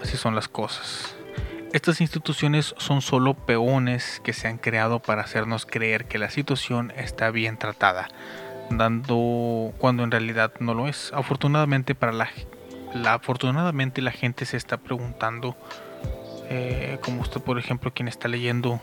así 0.00 0.16
son 0.16 0.36
las 0.36 0.46
cosas. 0.46 1.16
Estas 1.72 2.00
instituciones 2.00 2.76
son 2.78 3.02
solo 3.02 3.34
peones 3.34 4.20
que 4.22 4.32
se 4.32 4.46
han 4.46 4.58
creado 4.58 5.00
para 5.00 5.22
hacernos 5.22 5.66
creer 5.66 6.04
que 6.04 6.18
la 6.18 6.30
situación 6.30 6.92
está 6.94 7.32
bien 7.32 7.56
tratada, 7.56 8.10
dando 8.70 9.72
cuando 9.78 10.04
en 10.04 10.12
realidad 10.12 10.52
no 10.60 10.72
lo 10.72 10.86
es. 10.86 11.10
Afortunadamente 11.12 11.96
para 11.96 12.12
la 12.12 12.26
la, 12.94 13.14
afortunadamente 13.14 14.02
la 14.02 14.10
gente 14.10 14.44
se 14.44 14.56
está 14.56 14.76
preguntando, 14.78 15.56
eh, 16.48 16.98
como 17.02 17.22
usted 17.22 17.40
por 17.40 17.58
ejemplo 17.58 17.92
quien 17.92 18.08
está 18.08 18.28
leyendo, 18.28 18.80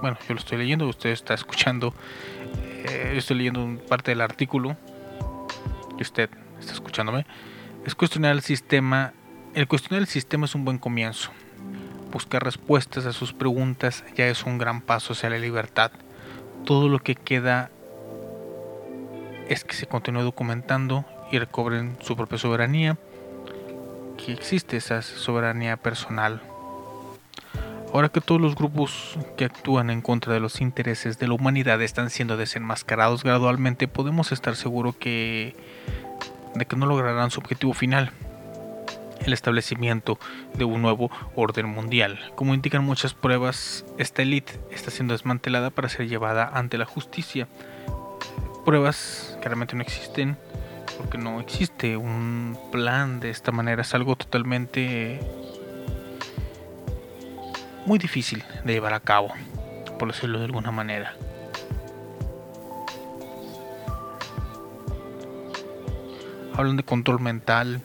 bueno 0.00 0.18
yo 0.28 0.34
lo 0.34 0.40
estoy 0.40 0.58
leyendo, 0.58 0.86
usted 0.86 1.10
está 1.10 1.34
escuchando, 1.34 1.94
eh, 2.84 3.14
estoy 3.16 3.38
leyendo 3.38 3.82
parte 3.86 4.10
del 4.10 4.20
artículo 4.20 4.76
y 5.98 6.02
usted 6.02 6.30
está 6.58 6.72
escuchándome, 6.72 7.26
es 7.84 7.94
cuestionar 7.94 8.32
el 8.32 8.42
sistema, 8.42 9.12
el 9.54 9.66
cuestionar 9.66 10.02
el 10.02 10.08
sistema 10.08 10.44
es 10.44 10.54
un 10.54 10.64
buen 10.64 10.78
comienzo, 10.78 11.30
buscar 12.12 12.44
respuestas 12.44 13.06
a 13.06 13.12
sus 13.12 13.32
preguntas 13.32 14.04
ya 14.16 14.26
es 14.26 14.44
un 14.44 14.58
gran 14.58 14.82
paso 14.82 15.14
hacia 15.14 15.30
la 15.30 15.38
libertad, 15.38 15.92
todo 16.64 16.88
lo 16.88 16.98
que 16.98 17.14
queda 17.14 17.70
es 19.48 19.64
que 19.64 19.74
se 19.74 19.86
continúe 19.86 20.22
documentando 20.22 21.04
y 21.32 21.38
recobren 21.38 21.96
su 22.00 22.16
propia 22.16 22.38
soberanía 22.38 22.98
que 24.24 24.32
existe 24.32 24.76
esa 24.76 25.02
soberanía 25.02 25.76
personal. 25.76 26.42
Ahora 27.92 28.08
que 28.08 28.20
todos 28.20 28.40
los 28.40 28.54
grupos 28.54 29.18
que 29.36 29.44
actúan 29.44 29.90
en 29.90 30.00
contra 30.00 30.32
de 30.32 30.40
los 30.40 30.60
intereses 30.60 31.18
de 31.18 31.26
la 31.26 31.34
humanidad 31.34 31.82
están 31.82 32.08
siendo 32.10 32.36
desenmascarados 32.36 33.24
gradualmente, 33.24 33.88
podemos 33.88 34.30
estar 34.30 34.54
seguros 34.54 34.94
que 34.96 35.56
de 36.54 36.66
que 36.66 36.76
no 36.76 36.86
lograrán 36.86 37.30
su 37.30 37.40
objetivo 37.40 37.74
final, 37.74 38.10
el 39.24 39.32
establecimiento 39.32 40.18
de 40.54 40.64
un 40.64 40.82
nuevo 40.82 41.10
orden 41.34 41.66
mundial. 41.68 42.18
Como 42.34 42.54
indican 42.54 42.84
muchas 42.84 43.14
pruebas, 43.14 43.84
esta 43.98 44.22
élite 44.22 44.58
está 44.70 44.90
siendo 44.90 45.14
desmantelada 45.14 45.70
para 45.70 45.88
ser 45.88 46.08
llevada 46.08 46.48
ante 46.52 46.78
la 46.78 46.86
justicia. 46.86 47.48
Pruebas 48.64 49.36
que 49.40 49.48
realmente 49.48 49.76
no 49.76 49.82
existen 49.82 50.36
porque 51.00 51.16
no 51.16 51.40
existe 51.40 51.96
un 51.96 52.58
plan 52.70 53.20
de 53.20 53.30
esta 53.30 53.52
manera, 53.52 53.80
es 53.80 53.94
algo 53.94 54.16
totalmente 54.16 55.18
muy 57.86 57.98
difícil 57.98 58.44
de 58.64 58.74
llevar 58.74 58.92
a 58.92 59.00
cabo, 59.00 59.32
por 59.98 60.12
decirlo 60.12 60.40
de 60.40 60.44
alguna 60.44 60.70
manera. 60.70 61.14
Hablan 66.54 66.76
de 66.76 66.82
control 66.82 67.18
mental 67.18 67.80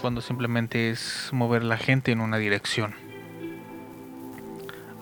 cuando 0.00 0.20
simplemente 0.20 0.90
es 0.90 1.28
mover 1.30 1.62
la 1.62 1.76
gente 1.76 2.10
en 2.10 2.20
una 2.20 2.38
dirección. 2.38 2.96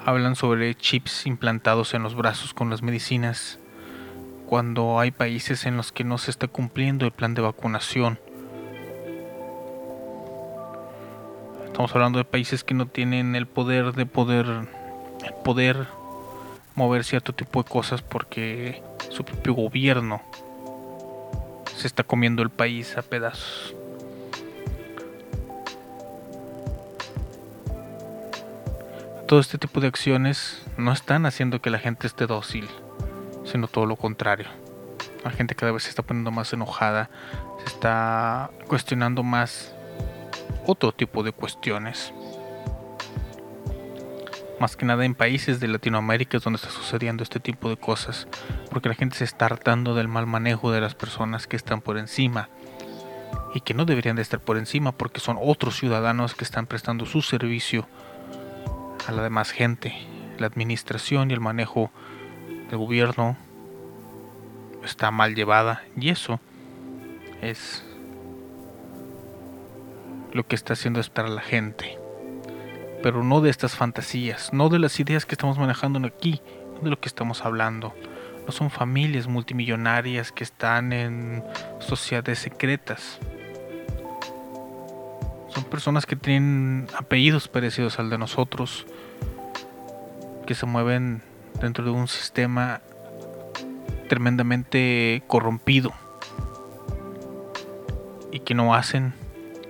Hablan 0.05 0.37
sobre 0.37 0.75
chips 0.75 1.25
implantados 1.25 1.95
en 1.95 2.03
los 2.03 2.15
brazos 2.15 2.53
con 2.53 2.69
las 2.69 2.83
medicinas 2.83 3.59
cuando 4.47 5.01
hay 5.01 5.11
países 5.11 5.67
en 5.67 5.77
los 5.77 5.93
que 5.93 6.05
no 6.05 6.19
se 6.19 6.31
está 6.31 6.47
cumpliendo 6.47 7.05
el 7.05 7.13
plan 7.13 7.35
de 7.35 7.43
vacunación. 7.43 8.19
Estamos 11.67 11.95
hablando 11.95 12.19
de 12.19 12.25
países 12.25 12.65
que 12.65 12.73
no 12.73 12.87
tienen 12.87 13.35
el 13.35 13.47
poder 13.47 13.93
de 13.93 14.07
poder 14.07 14.47
el 14.47 15.35
poder 15.45 15.87
mover 16.75 17.05
cierto 17.05 17.35
tipo 17.35 17.63
de 17.63 17.69
cosas 17.69 18.03
porque 18.03 18.83
su 19.11 19.25
propio 19.25 19.55
gobierno 19.55 20.23
se 21.77 21.87
está 21.87 22.05
comiendo 22.05 22.43
el 22.43 22.51
país 22.51 22.97
a 22.97 23.03
pedazos. 23.03 23.75
Todo 29.27 29.41
este 29.41 29.59
tipo 29.59 29.81
de 29.81 29.89
acciones 29.89 30.63
no 30.77 30.93
están 30.93 31.27
haciendo 31.27 31.61
que 31.61 31.71
la 31.71 31.81
gente 31.81 32.07
esté 32.07 32.27
dócil 32.27 32.69
sino 33.57 33.69
todo 33.69 33.87
lo 33.87 33.97
contrario. 33.97 34.49
La 35.25 35.31
gente 35.31 35.55
cada 35.55 35.73
vez 35.73 35.85
se 35.85 35.89
está 35.89 36.03
poniendo 36.03 36.31
más 36.31 36.53
enojada, 36.53 37.09
se 37.61 37.69
está 37.69 38.51
cuestionando 38.69 39.23
más 39.23 39.75
otro 40.67 40.93
tipo 40.93 41.23
de 41.23 41.33
cuestiones. 41.33 42.13
Más 44.61 44.77
que 44.77 44.85
nada 44.85 45.07
en 45.07 45.15
países 45.15 45.59
de 45.59 45.69
Latinoamérica 45.69 46.37
es 46.37 46.43
donde 46.43 46.59
está 46.59 46.69
sucediendo 46.69 47.23
este 47.23 47.41
tipo 47.41 47.71
de 47.71 47.79
cosas, 47.79 48.29
porque 48.71 48.91
la 48.91 48.95
gente 48.95 49.17
se 49.17 49.25
está 49.25 49.47
hartando 49.47 49.95
del 49.95 50.09
mal 50.09 50.27
manejo 50.27 50.71
de 50.71 50.83
las 50.83 50.95
personas 50.95 51.47
que 51.47 51.57
están 51.57 51.81
por 51.81 51.97
encima 51.97 52.51
y 53.55 53.63
que 53.63 53.73
no 53.73 53.87
deberían 53.87 54.17
de 54.17 54.23
estar 54.23 54.41
por 54.41 54.59
encima 54.59 54.93
porque 54.93 55.21
son 55.21 55.39
otros 55.41 55.79
ciudadanos 55.79 56.35
que 56.35 56.45
están 56.45 56.67
prestando 56.67 57.07
su 57.07 57.23
servicio 57.23 57.89
a 59.09 59.13
la 59.13 59.23
demás 59.23 59.51
gente. 59.51 59.95
La 60.39 60.47
administración 60.47 61.31
y 61.31 61.35
el 61.35 61.41
manejo 61.41 61.91
el 62.71 62.77
gobierno 62.77 63.39
está 64.87 65.11
mal 65.11 65.35
llevada 65.35 65.83
y 65.97 66.11
eso 66.11 66.41
es 67.43 67.85
lo 70.33 70.47
que 70.47 70.55
está 70.55 70.75
haciendo 70.75 71.01
esperar 71.01 71.31
a 71.31 71.35
la 71.35 71.41
gente. 71.43 71.99
Pero 73.03 73.23
no 73.23 73.41
de 73.41 73.51
estas 73.51 73.75
fantasías, 73.75 74.53
no 74.53 74.69
de 74.69 74.79
las 74.79 74.99
ideas 75.01 75.27
que 75.27 75.35
estamos 75.35 75.59
manejando 75.59 76.05
aquí, 76.07 76.41
de 76.83 76.91
lo 76.91 77.01
que 77.01 77.09
estamos 77.09 77.45
hablando. 77.45 77.95
No 78.47 78.53
son 78.53 78.71
familias 78.71 79.27
multimillonarias 79.27 80.33
que 80.33 80.45
están 80.45 80.93
en 80.93 81.43
sociedades 81.81 82.39
secretas. 82.39 83.19
Son 85.49 85.65
personas 85.65 86.07
que 86.07 86.17
tienen 86.17 86.87
apellidos 86.97 87.49
parecidos 87.49 87.99
al 87.99 88.11
de 88.11 88.19
nosotros, 88.19 88.87
que 90.47 90.55
se 90.55 90.67
mueven 90.67 91.23
dentro 91.61 91.85
de 91.85 91.91
un 91.91 92.09
sistema 92.09 92.83
tremendamente 94.09 95.23
corrompido 95.27 95.93
y 98.33 98.41
que 98.41 98.55
no 98.55 98.75
hacen 98.75 99.15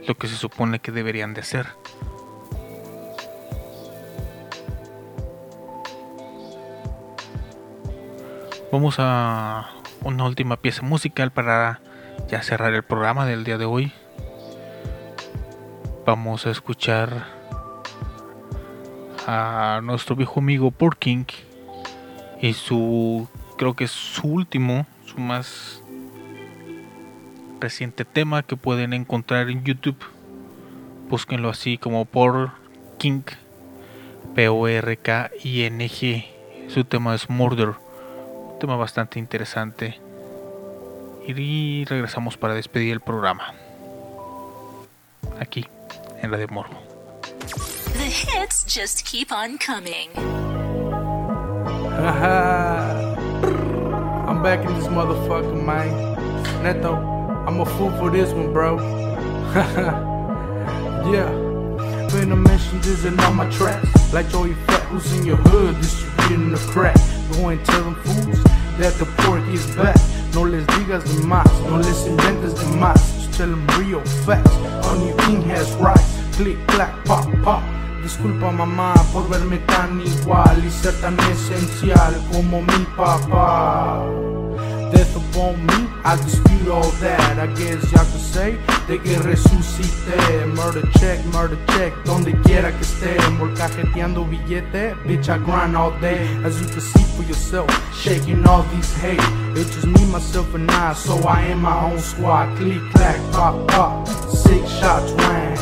lo 0.07 0.15
que 0.15 0.29
se 0.29 0.37
supone 0.37 0.79
que 0.79 0.93
deberían 0.93 1.35
de 1.35 1.41
hacer. 1.41 1.67
Vamos 8.73 8.97
a 8.99 9.71
una 10.03 10.25
última 10.25 10.57
pieza 10.57 10.83
musical 10.83 11.31
para 11.31 11.81
ya 12.29 12.43
cerrar 12.43 12.75
el 12.75 12.83
programa 12.83 13.25
del 13.25 13.45
día 13.45 13.59
de 13.59 13.65
hoy. 13.65 13.93
Vamos 16.05 16.47
a 16.47 16.51
escuchar 16.51 17.27
a 19.27 19.81
nuestro 19.83 20.15
viejo 20.15 20.41
amigo 20.41 20.71
Porking 20.71 21.25
y 22.41 22.53
su, 22.53 23.29
creo 23.57 23.75
que 23.75 23.85
es 23.85 23.91
su 23.91 24.29
último, 24.29 24.87
su 25.07 25.19
más 25.19 25.83
reciente 27.61 28.05
tema 28.05 28.43
que 28.43 28.57
pueden 28.57 28.93
encontrar 28.93 29.49
en 29.51 29.65
YouTube. 29.65 29.99
Búsquenlo 31.09 31.49
así 31.49 31.79
como 31.79 32.05
por 32.05 32.51
King, 32.99 33.23
P-O-R-K-I-N-G. 34.35 36.27
Su 36.69 36.85
tema 36.85 37.15
es 37.15 37.31
Murder. 37.31 37.69
Un 37.71 38.59
tema 38.61 38.77
bastante 38.77 39.19
interesante. 39.19 40.01
Y 41.27 41.85
regresamos 41.87 42.37
para 42.37 42.55
despedir 42.55 42.93
el 42.93 43.01
programa. 43.01 43.55
Aquí, 45.41 45.67
en 46.23 46.31
la 46.31 46.37
de 46.37 46.47
Morbo. 46.47 46.83
The 47.95 48.07
hits 48.07 48.65
just 48.67 49.05
keep 49.05 49.33
on 49.33 49.59
coming. 49.59 50.11
Back 54.47 54.65
in 54.65 54.73
this 54.75 54.87
motherfucker, 54.87 55.61
man. 55.61 55.91
Neto, 56.63 56.95
I'm 57.49 57.59
a 57.59 57.67
fool 57.67 57.91
for 57.99 58.11
this 58.11 58.31
one, 58.33 58.53
bro. 58.53 58.77
yeah. 61.11 61.29
Been 62.13 62.29
to 62.29 62.37
mention 62.37 62.81
this 62.81 63.05
in 63.05 63.19
all 63.19 63.33
my 63.33 63.51
tracks. 63.51 63.89
Like 64.13 64.27
all 64.27 64.45
Joey 64.45 64.55
Fat, 64.69 64.83
who's 64.83 65.13
in 65.19 65.27
your 65.27 65.35
hood, 65.37 65.75
distributing 65.81 66.53
the 66.53 66.59
crack. 66.59 66.95
Go 67.33 67.49
and 67.49 67.67
tell 67.67 67.83
them 67.83 67.97
fools 67.97 68.41
that 68.79 68.95
the 69.01 69.07
pork 69.25 69.43
is 69.49 69.67
back. 69.75 69.97
No 70.33 70.43
les 70.43 70.65
digas 70.79 71.03
de 71.03 71.27
más, 71.27 71.51
no 71.69 71.79
les 71.79 72.07
inventes 72.07 72.55
de 72.55 72.67
más. 72.79 73.03
Just 73.17 73.37
tell 73.37 73.49
them 73.49 73.67
real 73.81 74.01
facts. 74.25 74.55
King 75.27 75.43
has 75.51 75.73
rights. 75.73 76.37
Click, 76.37 76.65
clack, 76.69 76.95
pop, 77.05 77.27
pop. 77.43 77.65
Disculpa 78.01 78.53
mamá 78.53 78.95
por 79.13 79.29
verme 79.29 79.59
tan 79.67 80.01
igual 80.01 80.65
y 80.65 80.71
ser 80.71 80.95
tan 81.01 81.19
esencial 81.33 82.15
como 82.31 82.63
mi 82.63 82.87
papá. 82.97 84.07
Upon 85.37 85.67
me, 85.67 85.87
I 86.03 86.17
dispute 86.17 86.69
all 86.69 86.91
that. 87.05 87.39
I 87.39 87.47
guess 87.49 87.93
y'all 87.93 88.07
could 88.07 88.23
say 88.23 88.53
de 88.89 88.97
que 88.97 89.19
resucité. 89.21 90.47
Murder 90.55 90.81
check, 90.99 91.23
murder 91.27 91.59
check, 91.75 91.93
donde 92.07 92.33
quiera 92.43 92.73
que 92.73 92.81
esté. 92.81 93.19
Molcajeteando 93.37 94.25
billete, 94.25 94.95
bitch, 95.05 95.29
I 95.29 95.37
grind 95.37 95.77
all 95.77 95.91
day. 96.01 96.27
As 96.43 96.59
you 96.59 96.67
can 96.67 96.81
see 96.81 97.05
for 97.15 97.23
yourself, 97.25 97.69
shaking 97.95 98.47
all 98.47 98.63
these 98.75 98.91
hate. 98.97 99.21
It's 99.55 99.75
just 99.75 99.87
me, 99.87 100.07
myself, 100.07 100.55
and 100.55 100.71
I, 100.71 100.95
so 100.95 101.19
I 101.29 101.43
am 101.43 101.61
my 101.61 101.85
own 101.85 101.99
squad. 101.99 102.57
Click, 102.57 102.81
clack, 102.95 103.21
pop, 103.33 103.69
pop. 103.69 104.09
Six 104.09 104.71
shots 104.79 105.13
rang. 105.13 105.59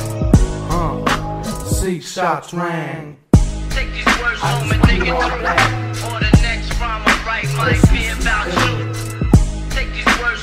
Huh. 0.71 1.43
Six 1.65 2.13
shots 2.13 2.55
rang. 2.55 3.17
Take 3.71 3.91
these 3.93 4.07
words 4.23 4.39
home 4.39 4.71
and 4.71 4.83
think 4.85 5.03
it 5.03 5.11
through. 5.11 6.15
Or 6.15 6.21
the 6.21 6.31
next 6.43 6.79
rhyme 6.79 7.03
I 7.05 7.25
write 7.27 7.94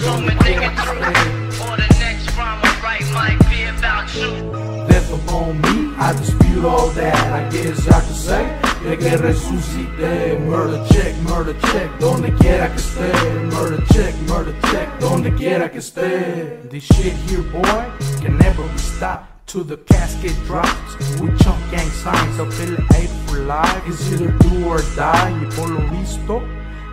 home 0.04 0.28
and 0.30 0.40
think 0.42 0.62
it 0.62 0.74
through. 0.80 1.66
Or 1.66 1.78
the 1.78 1.88
next 2.00 2.36
rhyme 2.38 2.60
I 2.64 2.72
write 2.84 3.08
might 3.14 3.40
be 3.50 3.64
about 3.64 4.14
you. 4.16 4.88
Death 4.88 5.14
upon 5.14 5.62
me, 5.62 5.94
I 5.98 6.14
dispute 6.14 6.66
all 6.66 6.90
that. 6.90 7.34
I 7.34 7.50
guess 7.50 7.88
I 7.88 8.02
could 8.02 8.16
say 8.16 8.72
de 8.84 8.98
que 8.98 9.18
resucité. 9.18 10.40
Murder 10.40 10.84
check, 10.90 11.16
murder 11.24 11.56
check, 11.72 11.90
donde 12.00 12.32
quiera 12.38 12.70
que 12.70 12.80
esté. 12.80 13.12
Murder 13.52 13.84
check, 13.94 14.16
murder 14.28 14.56
check, 14.72 15.00
donde 15.00 15.36
quiera 15.36 15.70
que 15.70 15.80
esté. 15.80 16.70
This 16.70 16.84
shit 16.84 17.14
here, 17.30 17.44
boy, 17.52 17.86
can 18.22 18.38
never 18.38 18.64
be 18.64 18.78
stopped. 18.78 19.28
To 19.48 19.64
the 19.64 19.78
casket 19.78 20.34
drops 20.46 20.96
with 21.20 21.38
chunk 21.44 21.60
gang 21.72 21.90
signs 21.90 22.40
affiliate 22.40 23.10
for 23.28 23.40
life. 23.40 23.84
It's 23.86 24.10
either 24.14 24.32
do 24.32 24.66
or 24.66 24.82
die. 24.96 25.32
Y 25.42 25.46
por 25.58 25.68
lo 25.68 25.82
visto, 25.90 26.42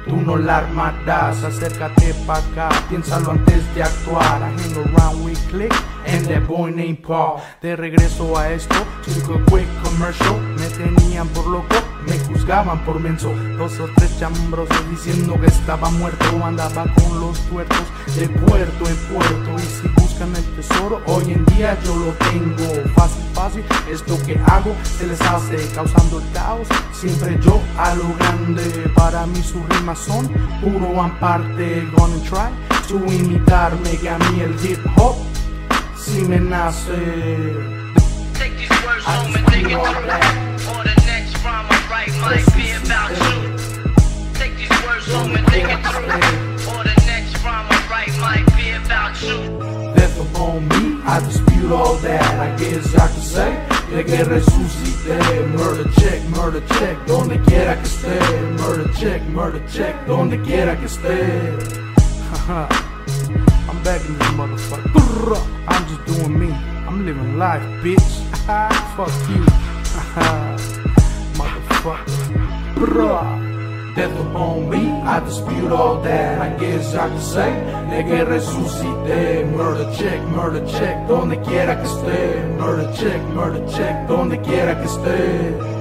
Tú 0.09 0.17
no 0.17 0.37
la 0.37 0.59
armarás, 0.59 1.45
acércate 1.45 2.15
pa' 2.27 2.39
acá, 2.39 2.69
piénsalo 2.89 3.33
antes 3.33 3.75
de 3.75 3.83
actuar. 3.83 4.41
I 4.41 4.51
hang 4.57 4.77
around 4.77 5.25
with 5.25 5.39
Click 5.51 5.73
and 6.07 6.27
that 6.29 6.47
boy 6.47 6.71
named 6.71 7.03
Paul. 7.03 7.41
De 7.61 7.77
regreso 7.77 8.37
a 8.39 8.51
esto, 8.51 8.77
chico 9.05 9.39
quick 9.51 9.69
commercial. 9.83 10.41
Me 10.59 10.69
tenían 10.71 11.29
por 11.29 11.47
loco, 11.47 11.77
me 12.07 12.19
juzgaban 12.19 12.85
por 12.85 13.01
menso. 13.01 13.33
Dos 13.57 13.79
o 13.81 13.89
tres 13.97 14.19
chambrosos 14.19 14.91
diciendo 14.91 15.39
que 15.41 15.47
estaba 15.47 15.91
muerto. 15.91 16.25
Andaba 16.45 16.85
con 16.95 17.21
los 17.21 17.39
tuertos 17.49 17.85
de 18.17 18.29
puerto 18.29 18.89
en 18.89 18.97
puerto. 18.97 19.51
Y 19.57 19.63
si 19.63 19.89
buscan 20.01 20.35
el 20.37 20.45
tesoro, 20.57 21.01
hoy 21.07 21.33
en 21.33 21.45
día 21.47 21.79
yo 21.85 21.97
lo 21.97 22.13
tengo. 22.31 22.91
Fácil, 22.95 23.25
fácil, 23.35 23.65
esto 23.91 24.19
que 24.27 24.39
hago 24.47 24.75
se 24.99 25.07
les 25.07 25.21
hace, 25.23 25.57
causando 25.75 26.21
el 26.21 26.31
caos. 26.33 26.69
Siempre 26.93 27.39
yo 27.43 27.61
a 27.77 27.95
lo 27.95 28.15
grande. 28.19 28.91
Para 28.95 29.27
mí 29.27 29.43
sus 29.43 29.67
rimas 29.69 29.99
son 29.99 30.29
puro 30.61 31.03
amparte. 31.03 31.87
Gonna 31.97 32.23
try 32.23 32.51
to 32.89 32.97
imitarme, 33.13 33.91
que 33.99 34.09
a 34.09 34.19
mí 34.19 34.41
el 34.41 34.55
hip 34.65 34.81
hop 34.97 35.17
si 36.09 36.23
me 36.23 36.41
nace. 36.41 37.79
Might 42.21 42.47
be 42.55 42.71
about 42.73 43.11
you. 43.11 43.37
Take 44.35 44.57
these 44.57 44.77
words 44.85 45.07
home 45.12 45.35
and 45.37 45.47
think 45.49 45.69
it 45.69 45.81
through. 45.87 46.73
Or 46.73 46.85
the 46.85 46.97
next 47.07 47.43
rhyme 47.45 47.66
I 47.71 47.79
write 47.91 48.14
might 48.21 48.47
be 48.57 48.71
about 48.73 49.21
you. 49.23 49.79
Upon 50.19 50.66
me, 50.69 51.01
I 51.05 51.21
dispute 51.21 51.71
all 51.71 51.95
that. 51.99 52.41
I 52.41 52.57
guess 52.59 52.93
I 52.97 53.07
could 53.07 53.23
say 53.23 53.79
de 53.91 54.05
que 54.05 54.25
resucité. 54.25 55.16
Murder 55.57 55.89
check, 56.01 56.21
murder 56.37 56.62
check, 56.79 56.97
donde 57.07 57.39
quiera 57.43 57.77
que 57.77 57.87
esté. 57.87 58.19
Murder 58.59 58.93
check, 58.95 59.23
murder 59.29 59.62
check, 59.69 59.95
donde 60.07 60.43
quiera 60.43 60.77
que 60.77 60.87
esté. 60.87 61.57
I'm 63.69 63.83
back 63.85 64.05
in 64.07 64.19
this 64.19 64.29
motherfucker. 64.37 65.41
I'm 65.69 65.87
just 65.87 66.05
doing 66.07 66.39
me. 66.39 66.53
I'm 66.87 67.07
living 67.07 67.39
life, 67.39 67.62
bitch. 67.83 68.25
Fuck 68.97 69.12
you. 69.29 70.75
Death 73.95 74.20
upon 74.20 74.68
me, 74.70 74.91
I 75.03 75.20
dispute 75.20 75.72
all 75.72 76.01
that. 76.03 76.41
I 76.41 76.57
guess 76.59 76.95
I 76.95 77.09
could 77.09 77.20
say 77.20 77.51
nigga, 77.89 78.24
resucité. 78.24 79.45
Murder 79.57 79.91
check, 79.97 80.20
murder 80.22 80.64
check, 80.66 81.07
donde 81.09 81.37
quiera 81.43 81.76
que 81.76 81.87
esté. 81.87 82.43
Murder 82.59 82.93
check, 82.95 83.20
murder 83.35 83.64
check, 83.74 84.07
donde 84.09 84.41
quiera 84.43 84.74
que 84.76 84.87
esté. 84.87 85.78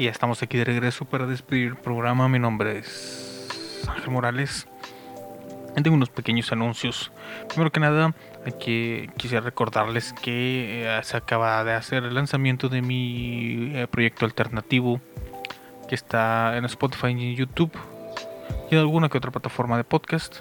Y 0.00 0.04
ya 0.04 0.12
estamos 0.12 0.42
aquí 0.42 0.56
de 0.56 0.64
regreso 0.64 1.04
para 1.04 1.26
despedir 1.26 1.66
el 1.66 1.76
programa. 1.76 2.26
Mi 2.26 2.38
nombre 2.38 2.78
es 2.78 3.46
Ángel 3.86 4.10
Morales. 4.12 4.66
Tengo 5.74 5.94
unos 5.94 6.08
pequeños 6.08 6.50
anuncios. 6.52 7.12
Primero 7.50 7.70
que 7.70 7.80
nada, 7.80 8.14
aquí 8.46 9.10
quisiera 9.18 9.44
recordarles 9.44 10.14
que 10.14 10.86
eh, 10.86 11.00
se 11.02 11.18
acaba 11.18 11.62
de 11.64 11.74
hacer 11.74 12.04
el 12.04 12.14
lanzamiento 12.14 12.70
de 12.70 12.80
mi 12.80 13.72
eh, 13.74 13.86
proyecto 13.88 14.24
alternativo 14.24 15.02
que 15.86 15.96
está 15.96 16.56
en 16.56 16.64
Spotify 16.64 17.08
y 17.08 17.32
en 17.32 17.36
YouTube 17.36 17.72
y 18.70 18.76
en 18.76 18.80
alguna 18.80 19.10
que 19.10 19.18
otra 19.18 19.30
plataforma 19.30 19.76
de 19.76 19.84
podcast. 19.84 20.38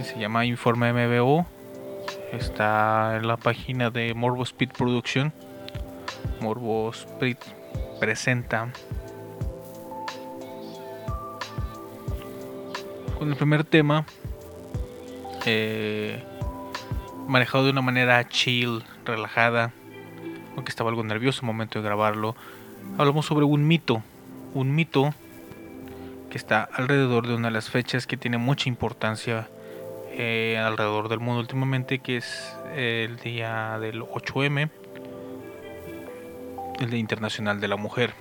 Y 0.00 0.02
se 0.02 0.18
llama 0.18 0.44
Informe 0.44 0.92
MBO. 0.92 1.46
Está 2.32 3.18
en 3.18 3.28
la 3.28 3.36
página 3.36 3.90
de 3.90 4.14
Morbo 4.14 4.42
Speed 4.42 4.70
Production. 4.72 5.32
Morbo 6.40 6.90
Speed 6.90 7.36
presenta 7.98 8.70
con 13.18 13.30
el 13.30 13.36
primer 13.36 13.64
tema 13.64 14.06
eh, 15.44 16.22
manejado 17.26 17.64
de 17.64 17.70
una 17.70 17.82
manera 17.82 18.26
chill, 18.28 18.84
relajada, 19.04 19.72
aunque 20.54 20.70
estaba 20.70 20.90
algo 20.90 21.02
nervioso 21.02 21.40
al 21.42 21.46
momento 21.46 21.78
de 21.78 21.84
grabarlo. 21.84 22.36
Hablamos 22.96 23.26
sobre 23.26 23.44
un 23.44 23.66
mito, 23.66 24.02
un 24.54 24.74
mito 24.74 25.14
que 26.30 26.38
está 26.38 26.62
alrededor 26.62 27.26
de 27.26 27.34
una 27.34 27.48
de 27.48 27.54
las 27.54 27.70
fechas 27.70 28.06
que 28.06 28.16
tiene 28.16 28.38
mucha 28.38 28.68
importancia 28.68 29.48
eh, 30.12 30.58
alrededor 30.58 31.08
del 31.08 31.20
mundo 31.20 31.40
últimamente, 31.40 31.98
que 31.98 32.18
es 32.18 32.54
el 32.76 33.16
día 33.18 33.78
del 33.80 34.02
8M, 34.02 34.70
el 36.80 36.90
Día 36.90 37.00
Internacional 37.00 37.60
de 37.60 37.68
la 37.68 37.76
Mujer. 37.76 38.14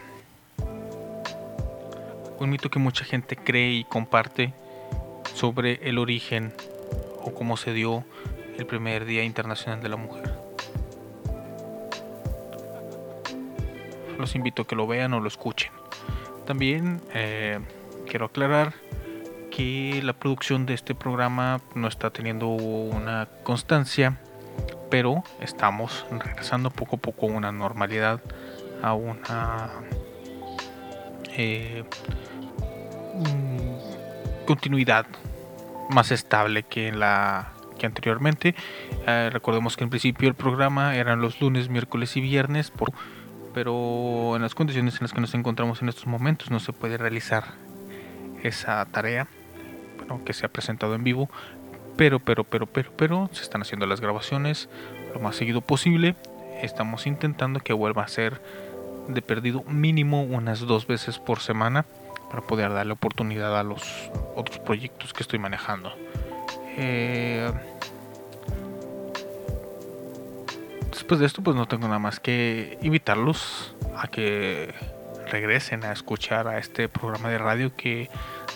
Un 2.40 2.50
mito 2.50 2.70
que 2.70 2.80
mucha 2.80 3.04
gente 3.06 3.36
cree 3.36 3.72
y 3.72 3.84
comparte 3.84 4.54
sobre 5.34 5.88
el 5.88 5.98
origen 5.98 6.54
o 7.22 7.34
cómo 7.34 7.58
se 7.58 7.74
dio 7.74 8.04
el 8.58 8.66
primer 8.66 9.06
Día 9.06 9.24
Internacional 9.24 9.82
de 9.82 9.90
la 9.90 9.98
Mujer. 9.98 10.34
Los 14.18 14.36
invito 14.36 14.64
a 14.64 14.68
que 14.68 14.76
lo 14.76 14.88
vean 14.88 15.14
o 15.14 15.20
lo 15.20 15.28
escuchen. 15.28 15.72
También 16.46 17.02
eh, 17.14 17.60
quiero 18.08 18.26
aclarar 18.26 18.74
que 19.52 20.02
la 20.04 20.14
producción 20.14 20.66
de 20.66 20.74
este 20.74 20.96
programa 20.96 21.62
no 21.76 21.88
está 21.88 22.10
teniendo 22.10 22.48
una 22.48 23.28
constancia, 23.44 24.18
pero 24.90 25.24
estamos 25.42 26.06
regresando 26.12 26.70
poco 26.70 26.96
a 26.96 27.00
poco 27.00 27.28
a 27.28 27.30
una 27.30 27.52
normalidad, 27.52 28.22
a 28.82 28.94
una 28.94 29.70
eh, 31.36 31.84
mm, 33.16 34.46
continuidad 34.46 35.06
más 35.90 36.12
estable 36.12 36.64
que 36.64 36.92
la 36.92 37.54
que 37.78 37.86
anteriormente. 37.86 38.56
Eh, 39.06 39.30
recordemos 39.32 39.78
que 39.78 39.84
en 39.84 39.90
principio 39.90 40.28
el 40.28 40.36
programa 40.36 40.96
eran 40.96 41.22
los 41.22 41.40
lunes, 41.40 41.70
miércoles 41.70 42.18
y 42.18 42.22
viernes, 42.22 42.72
por, 42.72 42.92
pero 43.54 44.36
en 44.36 44.42
las 44.42 44.56
condiciones 44.56 44.96
en 44.96 45.02
las 45.02 45.14
que 45.14 45.22
nos 45.22 45.34
encontramos 45.34 45.82
en 45.82 45.90
estos 45.90 46.08
momentos 46.08 46.52
no 46.52 46.60
se 46.60 46.74
puede 46.74 46.98
realizar 46.98 47.46
esa 48.44 48.86
tarea 48.86 49.28
bueno, 49.98 50.24
que 50.26 50.34
se 50.34 50.46
ha 50.46 50.50
presentado 50.50 50.96
en 50.96 51.04
vivo. 51.04 51.30
Pero, 51.96 52.20
pero, 52.20 52.44
pero, 52.44 52.68
pero, 52.68 52.92
pero, 52.96 53.30
se 53.32 53.42
están 53.42 53.62
haciendo 53.62 53.88
las 53.88 54.02
grabaciones 54.02 54.70
lo 55.14 55.20
más 55.20 55.36
seguido 55.36 55.62
posible. 55.62 56.16
Estamos 56.62 57.08
intentando 57.08 57.60
que 57.60 57.74
vuelva 57.74 58.04
a 58.04 58.08
ser 58.08 58.42
de 59.08 59.22
perdido 59.22 59.64
mínimo 59.64 60.24
unas 60.24 60.60
dos 60.62 60.88
veces 60.88 61.20
por 61.20 61.40
semana 61.40 61.86
para 62.30 62.42
poder 62.42 62.74
darle 62.74 62.94
oportunidad 62.94 63.58
a 63.58 63.64
los 63.64 64.12
otros 64.36 64.60
proyectos 64.60 65.14
que 65.14 65.24
estoy 65.24 65.40
manejando. 65.40 65.94
Eh, 66.78 67.52
después 70.92 71.20
de 71.20 71.26
esto, 71.26 71.42
pues 71.42 71.56
no 71.56 71.68
tengo 71.68 71.88
nada 71.88 72.00
más 72.00 72.20
que 72.20 72.78
invitarlos 72.82 73.76
a 73.98 74.08
que 74.08 74.74
regresen 75.32 75.84
a 75.84 75.92
escuchar 75.92 76.48
a 76.48 76.58
este 76.58 76.90
programa 76.90 77.30
de 77.30 77.38
radio 77.38 77.76
que 77.76 78.10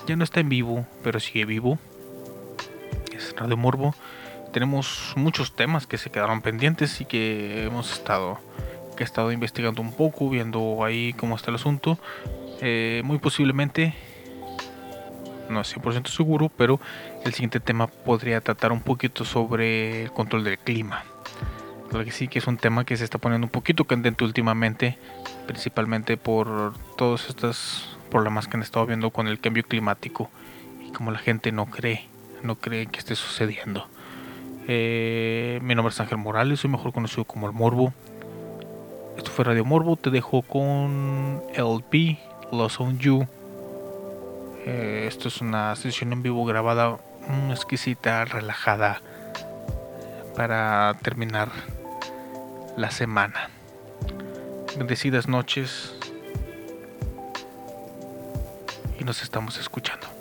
ya 0.08 0.16
no 0.16 0.24
está 0.24 0.39
en 0.39 0.49
vivo, 0.49 0.86
pero 1.04 1.20
sigue 1.20 1.45
vivo. 1.45 1.80
Es 3.16 3.36
Radio 3.38 3.58
Morbo. 3.58 3.95
Tenemos 4.52 5.14
muchos 5.16 5.56
temas 5.56 5.88
que 5.88 5.97
se 5.97 6.10
quedaron 6.10 6.41
pendientes 6.41 6.99
y 6.99 7.06
que 7.06 7.66
hemos 7.66 7.93
estado 7.93 8.39
que 9.02 9.04
he 9.04 9.08
estado 9.08 9.32
investigando 9.32 9.82
un 9.82 9.93
poco, 9.93 10.30
viendo 10.30 10.86
ahí 10.86 11.14
cómo 11.14 11.36
está 11.36 11.49
el 11.49 11.56
asunto. 11.56 11.97
Eh, 12.62 13.02
muy 13.04 13.18
posiblemente, 13.18 13.95
no 15.49 15.62
es 15.62 15.76
100% 15.76 16.06
seguro, 16.06 16.52
pero 16.56 16.80
el 17.26 17.34
siguiente 17.34 17.60
tema 17.60 17.88
podría 17.88 18.41
tratar 18.41 18.72
un 18.72 18.82
poquito 18.82 19.26
sobre 19.26 20.04
el 20.04 20.12
control 20.12 20.43
del 20.43 20.60
clima. 20.60 21.04
Lo 21.91 22.06
que 22.06 22.12
sí 22.12 22.28
que 22.28 22.38
es 22.38 22.45
un 22.45 22.58
tema 22.58 22.86
que 22.86 22.95
se 22.95 23.04
está 23.04 23.18
poniendo 23.18 23.45
un 23.45 23.52
poquito 23.52 23.86
candente 23.86 24.24
últimamente, 24.24 24.99
principalmente 25.47 26.16
por 26.16 26.76
todos 26.95 27.28
estos 27.28 27.97
problemas 28.12 28.47
que 28.47 28.58
han 28.58 28.62
estado 28.62 28.86
viendo 28.86 29.10
con 29.10 29.28
el 29.28 29.39
cambio 29.39 29.64
climático 29.64 30.30
y 30.88 30.91
como 30.91 31.10
la 31.10 31.18
gente 31.18 31.52
no 31.52 31.66
cree, 31.66 32.06
no 32.43 32.54
cree 32.54 32.86
que 32.86 32.99
esté 32.99 33.16
sucediendo. 33.16 33.88
Eh, 34.68 35.60
mi 35.64 35.74
nombre 35.74 35.91
es 35.91 35.99
Ángel 35.99 36.20
Morales, 36.20 36.60
soy 36.60 36.70
mejor 36.70 36.93
conocido 36.93 37.24
como 37.24 37.47
el 37.47 37.54
Morbo. 37.54 37.95
Esto 39.18 39.32
fue 39.32 39.45
Radio 39.45 39.66
Morbo, 39.66 39.95
te 39.97 40.09
dejo 40.09 40.41
con 40.41 41.43
LP, 41.53 42.18
Lost 42.51 42.80
on 42.80 42.97
You. 42.97 43.28
Eh, 44.66 45.05
esto 45.07 45.28
es 45.28 45.41
una 45.41 45.76
sesión 45.76 46.14
en 46.14 46.24
vivo 46.24 46.45
grabada, 46.45 46.97
mm, 47.28 47.51
exquisita, 47.51 48.26
relajada, 48.26 49.01
para 50.36 50.97
terminar 51.01 51.49
la 52.78 52.91
semana. 52.91 53.49
Bendecidas 54.78 55.28
noches 55.28 55.93
y 58.99 59.03
nos 59.03 59.24
estamos 59.24 59.57
escuchando. 59.57 60.21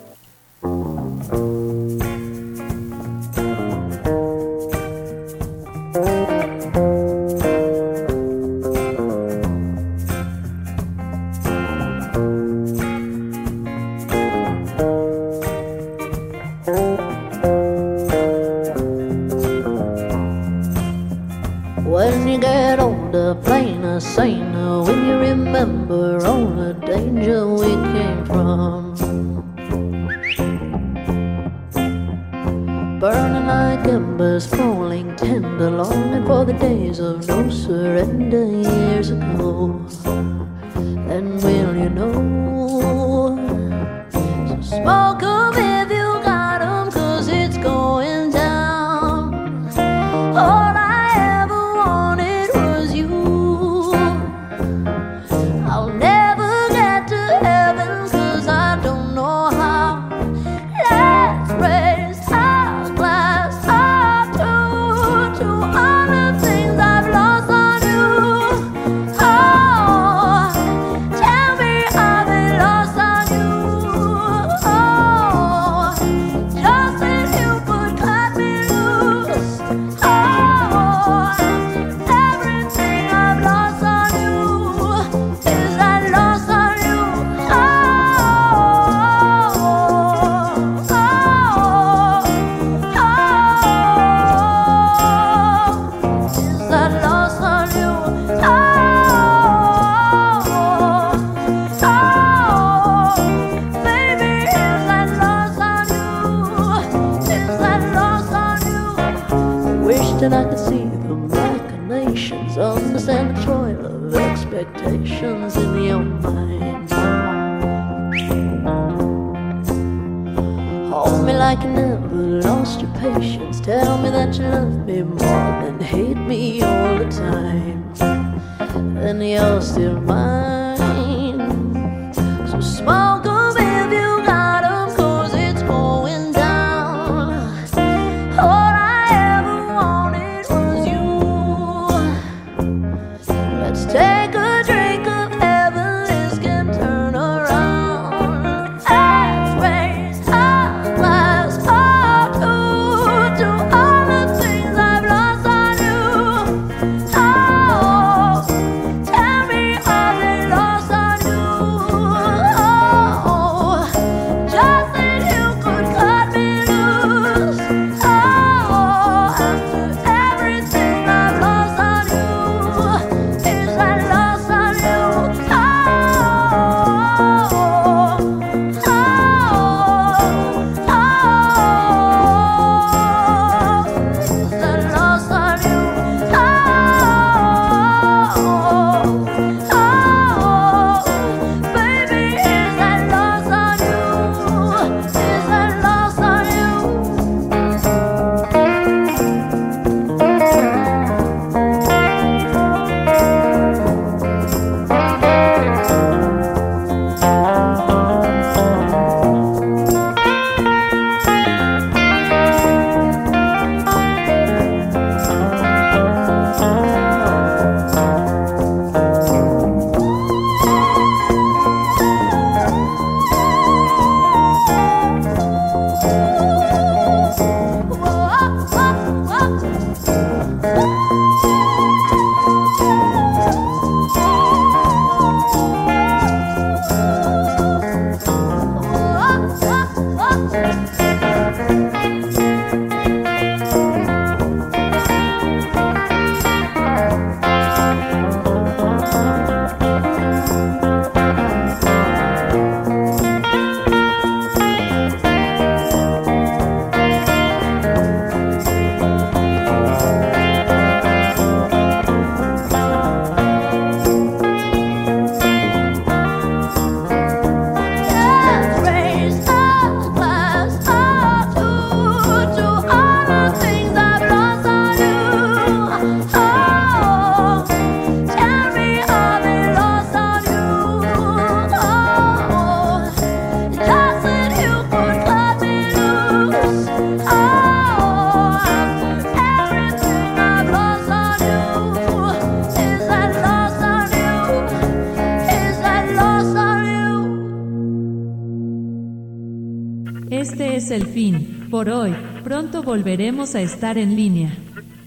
Por 301.81 301.89
hoy, 301.89 302.15
pronto 302.43 302.83
volveremos 302.83 303.55
a 303.55 303.61
estar 303.61 303.97
en 303.97 304.15
línea. 304.15 304.55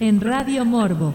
En 0.01 0.21
Radio 0.21 0.65
Morbo. 0.65 1.15